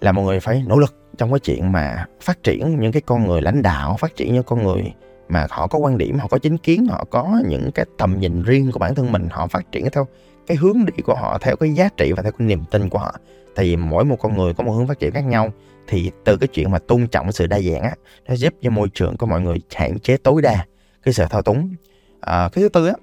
là 0.00 0.12
mọi 0.12 0.24
người 0.24 0.40
phải 0.40 0.64
nỗ 0.66 0.78
lực 0.78 0.94
trong 1.18 1.32
cái 1.32 1.38
chuyện 1.38 1.72
mà 1.72 2.06
phát 2.20 2.42
triển 2.42 2.80
những 2.80 2.92
cái 2.92 3.02
con 3.06 3.26
người 3.26 3.42
lãnh 3.42 3.62
đạo, 3.62 3.96
phát 4.00 4.16
triển 4.16 4.34
những 4.34 4.42
con 4.42 4.62
người 4.62 4.92
mà 5.28 5.46
họ 5.50 5.66
có 5.66 5.78
quan 5.78 5.98
điểm, 5.98 6.18
họ 6.18 6.28
có 6.28 6.38
chính 6.38 6.58
kiến, 6.58 6.86
họ 6.86 7.04
có 7.10 7.40
những 7.48 7.70
cái 7.72 7.86
tầm 7.98 8.20
nhìn 8.20 8.42
riêng 8.42 8.72
của 8.72 8.78
bản 8.78 8.94
thân 8.94 9.12
mình, 9.12 9.28
họ 9.30 9.46
phát 9.46 9.72
triển 9.72 9.90
theo 9.92 10.06
cái 10.46 10.56
hướng 10.56 10.84
đi 10.84 11.02
của 11.02 11.14
họ, 11.14 11.38
theo 11.38 11.56
cái 11.56 11.74
giá 11.74 11.88
trị 11.96 12.12
và 12.12 12.22
theo 12.22 12.32
cái 12.32 12.48
niềm 12.48 12.64
tin 12.70 12.88
của 12.88 12.98
họ. 12.98 13.14
Tại 13.54 13.64
vì 13.64 13.76
mỗi 13.76 14.04
một 14.04 14.16
con 14.20 14.36
người 14.36 14.54
có 14.54 14.64
một 14.64 14.72
hướng 14.72 14.86
phát 14.86 14.98
triển 14.98 15.12
khác 15.12 15.24
nhau 15.24 15.52
thì 15.86 16.10
từ 16.24 16.36
cái 16.36 16.48
chuyện 16.48 16.70
mà 16.70 16.78
tôn 16.78 17.06
trọng 17.06 17.32
sự 17.32 17.46
đa 17.46 17.60
dạng 17.60 17.82
á 17.82 17.94
nó 18.28 18.34
giúp 18.34 18.54
cho 18.62 18.70
môi 18.70 18.88
trường 18.94 19.16
của 19.16 19.26
mọi 19.26 19.40
người 19.40 19.58
hạn 19.74 19.98
chế 19.98 20.16
tối 20.16 20.42
đa 20.42 20.66
cái 21.02 21.14
sự 21.14 21.24
thao 21.30 21.42
túng. 21.42 21.74
À, 22.20 22.48
cái 22.52 22.62
thứ 22.62 22.68
tư 22.68 22.86
á 22.86 22.94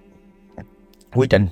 quy 1.13 1.27
trình 1.27 1.47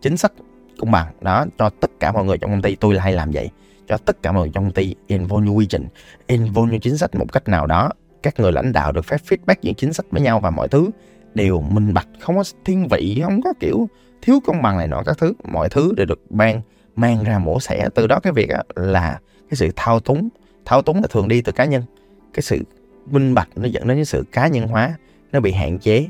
chính 0.00 0.16
sách 0.16 0.32
công 0.78 0.90
bằng. 0.90 1.12
Đó 1.20 1.46
cho 1.58 1.70
tất 1.70 1.90
cả 2.00 2.12
mọi 2.12 2.24
người 2.24 2.38
trong 2.38 2.50
công 2.50 2.62
ty 2.62 2.76
tôi 2.76 2.94
là 2.94 3.02
hay 3.02 3.12
làm 3.12 3.30
vậy 3.30 3.50
cho 3.88 3.96
tất 3.96 4.22
cả 4.22 4.32
mọi 4.32 4.42
người 4.42 4.50
trong 4.54 4.64
công 4.64 4.72
ty 4.72 4.94
involve 5.06 5.50
quy 5.50 5.66
trình 5.66 5.86
involve 6.26 6.78
chính 6.78 6.96
sách 6.96 7.14
một 7.14 7.32
cách 7.32 7.48
nào 7.48 7.66
đó. 7.66 7.90
Các 8.22 8.40
người 8.40 8.52
lãnh 8.52 8.72
đạo 8.72 8.92
được 8.92 9.04
phép 9.04 9.20
feedback 9.28 9.56
những 9.62 9.74
chính 9.74 9.92
sách 9.92 10.06
với 10.10 10.22
nhau 10.22 10.40
và 10.40 10.50
mọi 10.50 10.68
thứ 10.68 10.90
đều 11.34 11.60
minh 11.60 11.94
bạch 11.94 12.08
không 12.20 12.36
có 12.36 12.44
thiên 12.64 12.88
vị 12.88 13.20
không 13.22 13.42
có 13.42 13.52
kiểu 13.60 13.88
thiếu 14.22 14.40
công 14.46 14.62
bằng 14.62 14.78
này 14.78 14.88
nọ 14.88 15.02
các 15.06 15.18
thứ. 15.18 15.32
Mọi 15.44 15.68
thứ 15.68 15.92
đều 15.96 16.06
được 16.06 16.20
ban 16.30 16.60
mang 16.96 17.24
ra 17.24 17.38
mổ 17.38 17.60
xẻ. 17.60 17.88
Từ 17.94 18.06
đó 18.06 18.20
cái 18.20 18.32
việc 18.32 18.50
là 18.74 19.20
cái 19.50 19.56
sự 19.56 19.70
thao 19.76 20.00
túng 20.00 20.28
thao 20.66 20.82
túng 20.82 21.00
là 21.00 21.08
thường 21.10 21.28
đi 21.28 21.42
từ 21.42 21.52
cá 21.52 21.64
nhân. 21.64 21.82
Cái 22.34 22.42
sự 22.42 22.62
minh 23.06 23.34
bạch 23.34 23.48
nó 23.56 23.68
dẫn 23.68 23.88
đến 23.88 23.96
cái 23.96 24.04
sự 24.04 24.24
cá 24.32 24.46
nhân 24.46 24.66
hóa 24.66 24.94
nó 25.32 25.40
bị 25.40 25.52
hạn 25.52 25.78
chế. 25.78 26.08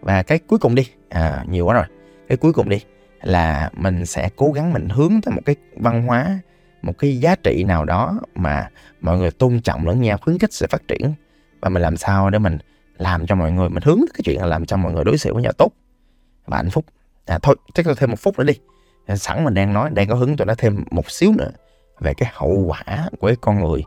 Và 0.00 0.22
cái 0.22 0.38
cuối 0.38 0.58
cùng 0.58 0.74
đi 0.74 0.86
à, 1.08 1.44
nhiều 1.48 1.66
quá 1.66 1.74
rồi. 1.74 1.84
Cái 2.28 2.36
cuối 2.36 2.52
cùng 2.52 2.68
đi 2.68 2.80
là 3.22 3.70
mình 3.76 4.06
sẽ 4.06 4.28
cố 4.36 4.52
gắng 4.52 4.72
mình 4.72 4.88
hướng 4.88 5.20
tới 5.22 5.34
một 5.34 5.42
cái 5.44 5.56
văn 5.76 6.06
hóa 6.06 6.38
một 6.82 6.98
cái 6.98 7.20
giá 7.20 7.36
trị 7.36 7.64
nào 7.64 7.84
đó 7.84 8.20
mà 8.34 8.68
mọi 9.00 9.18
người 9.18 9.30
tôn 9.30 9.60
trọng 9.60 9.86
lẫn 9.86 10.00
nhau 10.00 10.18
khuyến 10.18 10.38
khích 10.38 10.52
sự 10.52 10.66
phát 10.70 10.88
triển. 10.88 11.14
Và 11.60 11.68
mình 11.68 11.82
làm 11.82 11.96
sao 11.96 12.30
để 12.30 12.38
mình 12.38 12.58
làm 12.98 13.26
cho 13.26 13.34
mọi 13.34 13.52
người 13.52 13.68
mình 13.68 13.82
hướng 13.82 13.98
tới 13.98 14.08
cái 14.14 14.20
chuyện 14.24 14.40
là 14.40 14.46
làm 14.46 14.66
cho 14.66 14.76
mọi 14.76 14.92
người 14.92 15.04
đối 15.04 15.18
xử 15.18 15.34
với 15.34 15.42
nhau 15.42 15.52
tốt 15.52 15.72
và 16.46 16.56
hạnh 16.56 16.70
phúc. 16.70 16.84
À 17.26 17.38
thôi 17.42 17.56
chắc 17.74 17.86
là 17.86 17.94
thêm 17.96 18.10
một 18.10 18.18
phút 18.18 18.38
nữa 18.38 18.44
đi. 18.44 18.54
Sẵn 19.16 19.44
mình 19.44 19.54
đang 19.54 19.72
nói 19.72 19.90
đang 19.90 20.08
có 20.08 20.14
hứng 20.14 20.36
tôi 20.36 20.46
nó 20.46 20.54
thêm 20.58 20.84
một 20.90 21.10
xíu 21.10 21.32
nữa 21.38 21.50
về 22.00 22.14
cái 22.14 22.30
hậu 22.34 22.64
quả 22.66 23.08
của 23.20 23.26
cái 23.26 23.36
con 23.40 23.60
người 23.60 23.84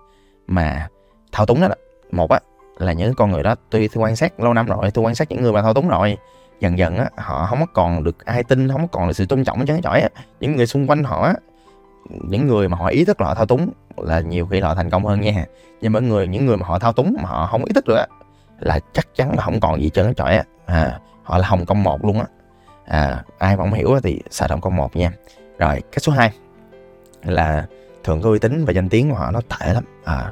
mà 0.48 0.88
thao 1.32 1.46
túng 1.46 1.62
đó, 1.62 1.68
đó. 1.68 1.76
một 2.12 2.32
á 2.32 2.40
là 2.78 2.94
những 2.94 3.14
con 3.14 3.32
người 3.32 3.44
đó 3.44 3.56
tôi, 3.70 3.90
tôi 3.94 4.04
quan 4.04 4.16
sát 4.16 4.40
lâu 4.40 4.54
năm 4.54 4.66
rồi 4.66 4.92
tôi 4.92 5.06
quan 5.06 5.16
sát 5.16 5.30
những 5.30 5.42
người 5.42 5.54
mà 5.54 5.62
thao 5.62 5.74
túng 5.74 5.88
rồi 5.88 6.18
dần 6.60 6.78
dần 6.78 6.98
á 6.98 7.10
họ 7.18 7.46
không 7.46 7.60
có 7.60 7.66
còn 7.74 8.04
được 8.04 8.26
ai 8.26 8.44
tin 8.44 8.70
không 8.70 8.88
còn 8.88 9.08
được 9.08 9.14
sự 9.14 9.26
tôn 9.26 9.44
trọng 9.44 9.66
chán 9.66 9.82
chỏi 9.82 10.02
á. 10.02 10.10
Những 10.40 10.56
người 10.56 10.68
xung 10.68 10.88
quanh 10.88 11.04
họ 11.04 11.26
á 11.26 11.34
những 12.10 12.48
người 12.48 12.70
mà 12.70 12.78
họ 12.78 12.88
ý 12.88 13.06
thức 13.06 13.22
là 13.22 13.28
họ 13.28 13.36
thao 13.36 13.46
túng 13.46 13.70
là 13.98 14.20
nhiều 14.20 14.46
khi 14.46 14.60
họ 14.60 14.76
thành 14.76 14.90
công 14.90 15.06
hơn 15.06 15.22
nha. 15.22 15.46
Nhưng 15.82 15.94
mà 15.94 16.00
người 16.00 16.28
những 16.28 16.46
người 16.46 16.58
mà 16.58 16.68
họ 16.68 16.80
thao 16.80 16.94
túng 16.94 17.16
mà 17.24 17.30
họ 17.30 17.48
không 17.52 17.66
ý 17.66 17.74
thức 17.74 17.86
được 17.88 17.96
á 17.96 18.08
là 18.60 18.80
chắc 18.94 19.08
chắn 19.16 19.30
là 19.36 19.44
không 19.44 19.60
còn 19.60 19.82
gì 19.82 19.90
trơn 19.90 20.14
trọi 20.16 20.36
á. 20.36 20.44
À, 20.66 21.00
họ 21.24 21.38
là 21.38 21.48
hồng 21.48 21.66
công 21.66 21.84
một 21.84 22.06
luôn 22.06 22.20
á. 22.20 22.26
À, 22.86 23.24
ai 23.38 23.58
mà 23.58 23.64
không 23.64 23.74
hiểu 23.74 24.00
thì 24.04 24.22
xài 24.30 24.50
hồng 24.50 24.62
công 24.62 24.76
một 24.76 24.96
nha. 24.96 25.12
Rồi 25.60 25.82
cái 25.92 26.00
số 26.00 26.12
2 26.12 26.32
là 27.24 27.66
thường 28.08 28.22
có 28.22 28.30
uy 28.30 28.40
tín 28.40 28.66
và 28.66 28.74
danh 28.74 28.90
tiếng 28.90 29.10
của 29.10 29.16
họ 29.16 29.32
nó 29.32 29.42
tệ 29.42 29.74
lắm. 29.74 29.84
À, 30.04 30.32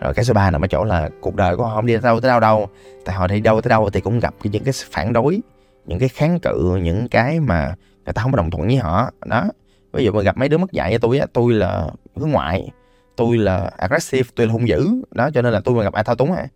rồi 0.00 0.14
cái 0.14 0.24
số 0.24 0.34
3 0.34 0.50
nằm 0.50 0.64
ở 0.64 0.66
chỗ 0.66 0.84
là 0.84 1.08
cuộc 1.20 1.34
đời 1.34 1.56
của 1.56 1.66
họ 1.66 1.74
không 1.74 1.86
đi 1.86 1.96
đâu 2.02 2.20
tới 2.20 2.28
đâu 2.28 2.40
đâu. 2.40 2.68
Tại 3.04 3.16
họ 3.16 3.26
đi 3.26 3.40
đâu 3.40 3.60
tới 3.60 3.68
đâu 3.68 3.90
thì 3.90 4.00
cũng 4.00 4.20
gặp 4.20 4.34
những 4.42 4.64
cái 4.64 4.74
phản 4.90 5.12
đối 5.12 5.40
những 5.86 5.98
cái 5.98 6.08
kháng 6.08 6.38
cự 6.40 6.76
những 6.82 7.08
cái 7.08 7.40
mà 7.40 7.74
người 8.04 8.12
ta 8.12 8.22
không 8.22 8.36
đồng 8.36 8.50
thuận 8.50 8.66
với 8.66 8.76
họ. 8.76 9.10
Đó 9.26 9.44
ví 9.92 10.04
dụ 10.04 10.12
mà 10.12 10.22
gặp 10.22 10.36
mấy 10.36 10.48
đứa 10.48 10.58
mất 10.58 10.72
dạy 10.72 10.90
với 10.90 10.98
tôi 10.98 11.18
á 11.18 11.26
tôi 11.32 11.52
là 11.52 11.88
hướng 12.16 12.30
ngoại 12.30 12.68
tôi 13.16 13.36
là 13.38 13.70
aggressive 13.76 14.30
tôi 14.36 14.46
là 14.46 14.52
hung 14.52 14.68
dữ. 14.68 14.88
Đó 15.10 15.30
cho 15.34 15.42
nên 15.42 15.52
là 15.52 15.60
tôi 15.64 15.74
mà 15.74 15.82
gặp 15.82 15.92
ai 15.92 16.04
thao 16.04 16.14
túng 16.14 16.32
á 16.32 16.46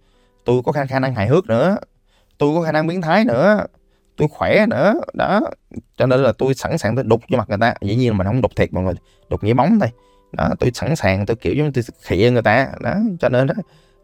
tôi 0.45 0.63
có 0.65 0.73
khả, 0.73 0.87
khả 0.87 0.99
năng 0.99 1.15
hài 1.15 1.29
hước 1.29 1.47
nữa 1.47 1.77
tôi 2.39 2.55
có 2.55 2.63
khả 2.63 2.73
năng 2.73 2.87
biến 2.87 3.03
thái 3.03 3.25
nữa 3.25 3.65
tôi 4.17 4.29
khỏe 4.31 4.67
nữa. 4.67 4.95
Đó 5.15 5.41
cho 5.97 6.07
nên 6.07 6.23
là 6.23 6.33
tôi 6.39 6.55
sẵn 6.55 6.79
sàng 6.79 6.97
tôi 6.97 7.05
đục 7.05 7.21
cho 7.31 7.39
mặt 7.39 7.49
người 7.49 7.59
ta. 7.61 7.75
Dĩ 7.81 7.97
nhiên 7.97 8.11
là 8.11 8.17
mình 8.17 8.27
không 8.27 8.41
đục 8.41 8.53
thiệt 8.57 8.73
mọi 8.73 8.85
người 8.85 8.95
đục 9.29 9.45
nghĩa 9.45 9.55
bóng 9.55 9.81
thôi 9.81 9.89
đó, 10.37 10.51
tôi 10.61 10.71
sẵn 10.75 10.97
sàng, 10.97 11.27
tôi, 11.27 11.37
kiểu, 11.37 11.55
giống 11.55 11.73
tôi 11.73 11.85
khịa 12.03 12.31
người 12.31 12.43
ta. 12.43 12.69
Đó, 12.81 12.95
cho 13.21 13.29
nên 13.29 13.47
đó, 13.47 13.55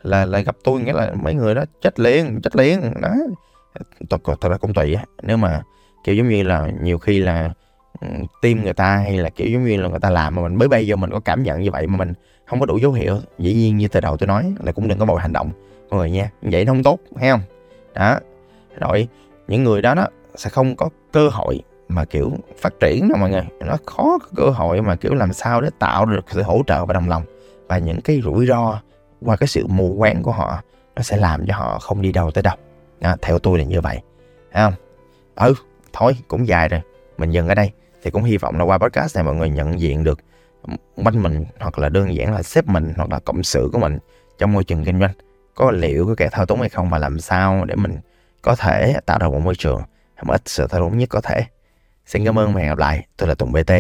là 0.03 0.25
lại 0.25 0.45
gặp 0.45 0.57
tôi 0.65 0.81
nghĩa 0.81 0.93
là 0.93 1.13
mấy 1.23 1.35
người 1.35 1.55
đó 1.55 1.65
chết 1.83 2.01
liền 2.01 2.41
chết 2.43 2.57
liền. 2.57 2.81
Đó, 3.01 3.15
thật 4.11 4.21
thật 4.41 4.49
ra 4.49 4.57
cũng 4.57 4.75
tùy 4.75 4.95
á. 4.95 5.05
Nếu 5.23 5.37
mà, 5.37 5.63
kiểu, 6.05 6.15
giống 6.15 6.29
như 6.29 6.43
là 6.43 6.71
nhiều 6.83 6.99
khi 6.99 7.19
là 7.19 7.51
ừ, 8.01 8.07
tim 8.43 8.63
người 8.65 8.73
ta 8.73 8.97
hay 8.97 9.19
là, 9.19 9.31
kiểu, 9.31 9.49
giống 9.49 9.65
như 9.65 9.77
là 9.77 9.89
người 9.89 10.01
ta 10.01 10.11
làm 10.11 10.35
mà 10.35 10.43
mình, 10.43 10.55
mới 10.55 10.69
bây 10.69 10.87
giờ 10.87 10.97
mình 10.97 11.11
có 11.11 11.21
cảm 11.21 11.43
nhận 11.43 11.61
như 11.61 11.71
vậy 11.71 11.87
mà 11.87 11.97
mình 11.97 12.13
không 12.47 12.61
có 12.61 12.67
đủ 12.67 12.79
dấu 12.79 12.93
hiệu, 12.93 13.19
dĩ 13.39 13.55
nhiên 13.55 13.77
như 13.77 13.89
từ 13.89 14.01
đầu 14.01 14.17
tôi 14.17 14.27
nói 14.27 14.55
là 14.65 14.73
cũng 14.73 14.89
đừng 14.89 14.99
có 14.99 15.07
bội 15.07 15.21
hành 15.21 15.33
động. 15.33 15.51
Mọi 15.91 16.01
người 16.01 16.11
nha, 16.11 16.31
vậy 16.43 16.65
nó 16.65 16.73
không 16.73 16.83
tốt 16.83 16.99
hay 17.17 17.31
không? 17.31 17.41
Đó, 17.95 18.19
rồi, 18.79 19.09
những 19.49 19.65
người 19.65 19.83
đó 19.83 19.95
đó 19.95 20.07
sẽ 20.37 20.51
không 20.51 20.77
có 20.77 20.89
cơ 21.13 21.29
hội 21.29 21.61
mà 21.91 22.05
kiểu 22.05 22.33
phát 22.61 22.73
triển 22.81 23.09
đâu 23.09 23.19
mọi 23.19 23.31
người. 23.31 23.47
Nó 23.61 23.77
khó 23.87 24.19
có 24.19 24.29
cơ 24.37 24.51
hội 24.51 24.83
mà 24.83 24.97
kiểu 24.97 25.15
làm 25.15 25.33
sao 25.33 25.61
để 25.61 25.71
tạo 25.79 26.07
được 26.07 26.25
sự 26.29 26.43
hỗ 26.43 26.63
trợ 26.67 26.85
và 26.87 26.95
đồng 26.95 27.09
lòng. 27.09 27.23
Và 27.69 27.79
những 27.79 28.01
cái 28.01 28.21
rủi 28.25 28.47
ro 28.47 28.81
qua 29.21 29.37
cái 29.37 29.47
sự 29.47 29.67
mù 29.67 29.95
quáng 29.99 30.23
của 30.23 30.33
họ 30.33 30.63
nó 30.97 31.03
sẽ 31.03 31.17
làm 31.17 31.47
cho 31.47 31.55
họ 31.55 31.79
không 31.79 32.03
đi 32.03 32.13
đâu 32.13 32.31
tới 32.31 32.43
đâu. 32.43 32.57
À, 33.01 33.17
theo 33.23 33.39
tôi 33.39 33.59
là 33.59 33.65
như 33.65 33.81
vậy. 33.81 34.01
Thấy 34.53 34.63
không? 34.65 34.75
Ừ 35.35 35.55
thôi 35.93 36.17
cũng 36.29 36.49
dài 36.49 36.69
rồi. 36.69 36.81
Mình 37.19 37.31
dừng 37.31 37.49
ở 37.49 37.55
đây. 37.55 37.73
Thì 38.03 38.11
cũng 38.11 38.25
hy 38.25 38.37
vọng 38.37 38.59
là 38.59 38.65
qua 38.65 38.79
podcast 38.79 39.17
này 39.17 39.25
mọi 39.25 39.35
người 39.35 39.51
nhận 39.51 39.81
diện 39.81 40.05
được 40.05 40.21
bánh 40.97 41.23
mình 41.23 41.45
hoặc 41.61 41.79
là 41.79 41.89
đơn 41.89 42.15
giản 42.15 42.35
là 42.35 42.43
xếp 42.43 42.67
mình 42.67 42.93
hoặc 42.97 43.11
là 43.11 43.19
cộng 43.19 43.43
sự 43.43 43.71
của 43.73 43.79
mình 43.79 43.99
trong 44.39 44.53
môi 44.53 44.65
trường 44.65 44.85
kinh 44.85 45.01
doanh. 45.01 45.13
Có 45.55 45.71
liệu 45.71 46.07
có 46.07 46.15
kẻ 46.17 46.29
thao 46.33 46.47
túng 46.47 46.61
hay 46.61 46.69
không 46.69 46.91
và 46.91 46.99
làm 46.99 47.21
sao 47.21 47.65
để 47.65 47.75
mình 47.75 47.99
có 48.43 48.57
thể 48.57 48.95
tạo 49.07 49.19
ra 49.19 49.29
một 49.29 49.41
môi 49.45 49.55
trường 49.59 49.83
mà 50.23 50.35
ít 50.35 50.43
sự 50.45 50.67
thao 50.67 50.81
túng 50.81 50.99
nhất 50.99 51.09
có 51.09 51.21
thể? 51.21 51.45
Xin 52.11 52.25
cảm 52.25 52.39
ơn 52.39 52.55
và 52.55 52.61
hẹn 52.61 52.69
gặp 52.69 52.79
lại. 52.79 53.07
Tôi 53.17 53.29
là 53.29 53.35
Tùng 53.35 53.53
BT 53.53 53.73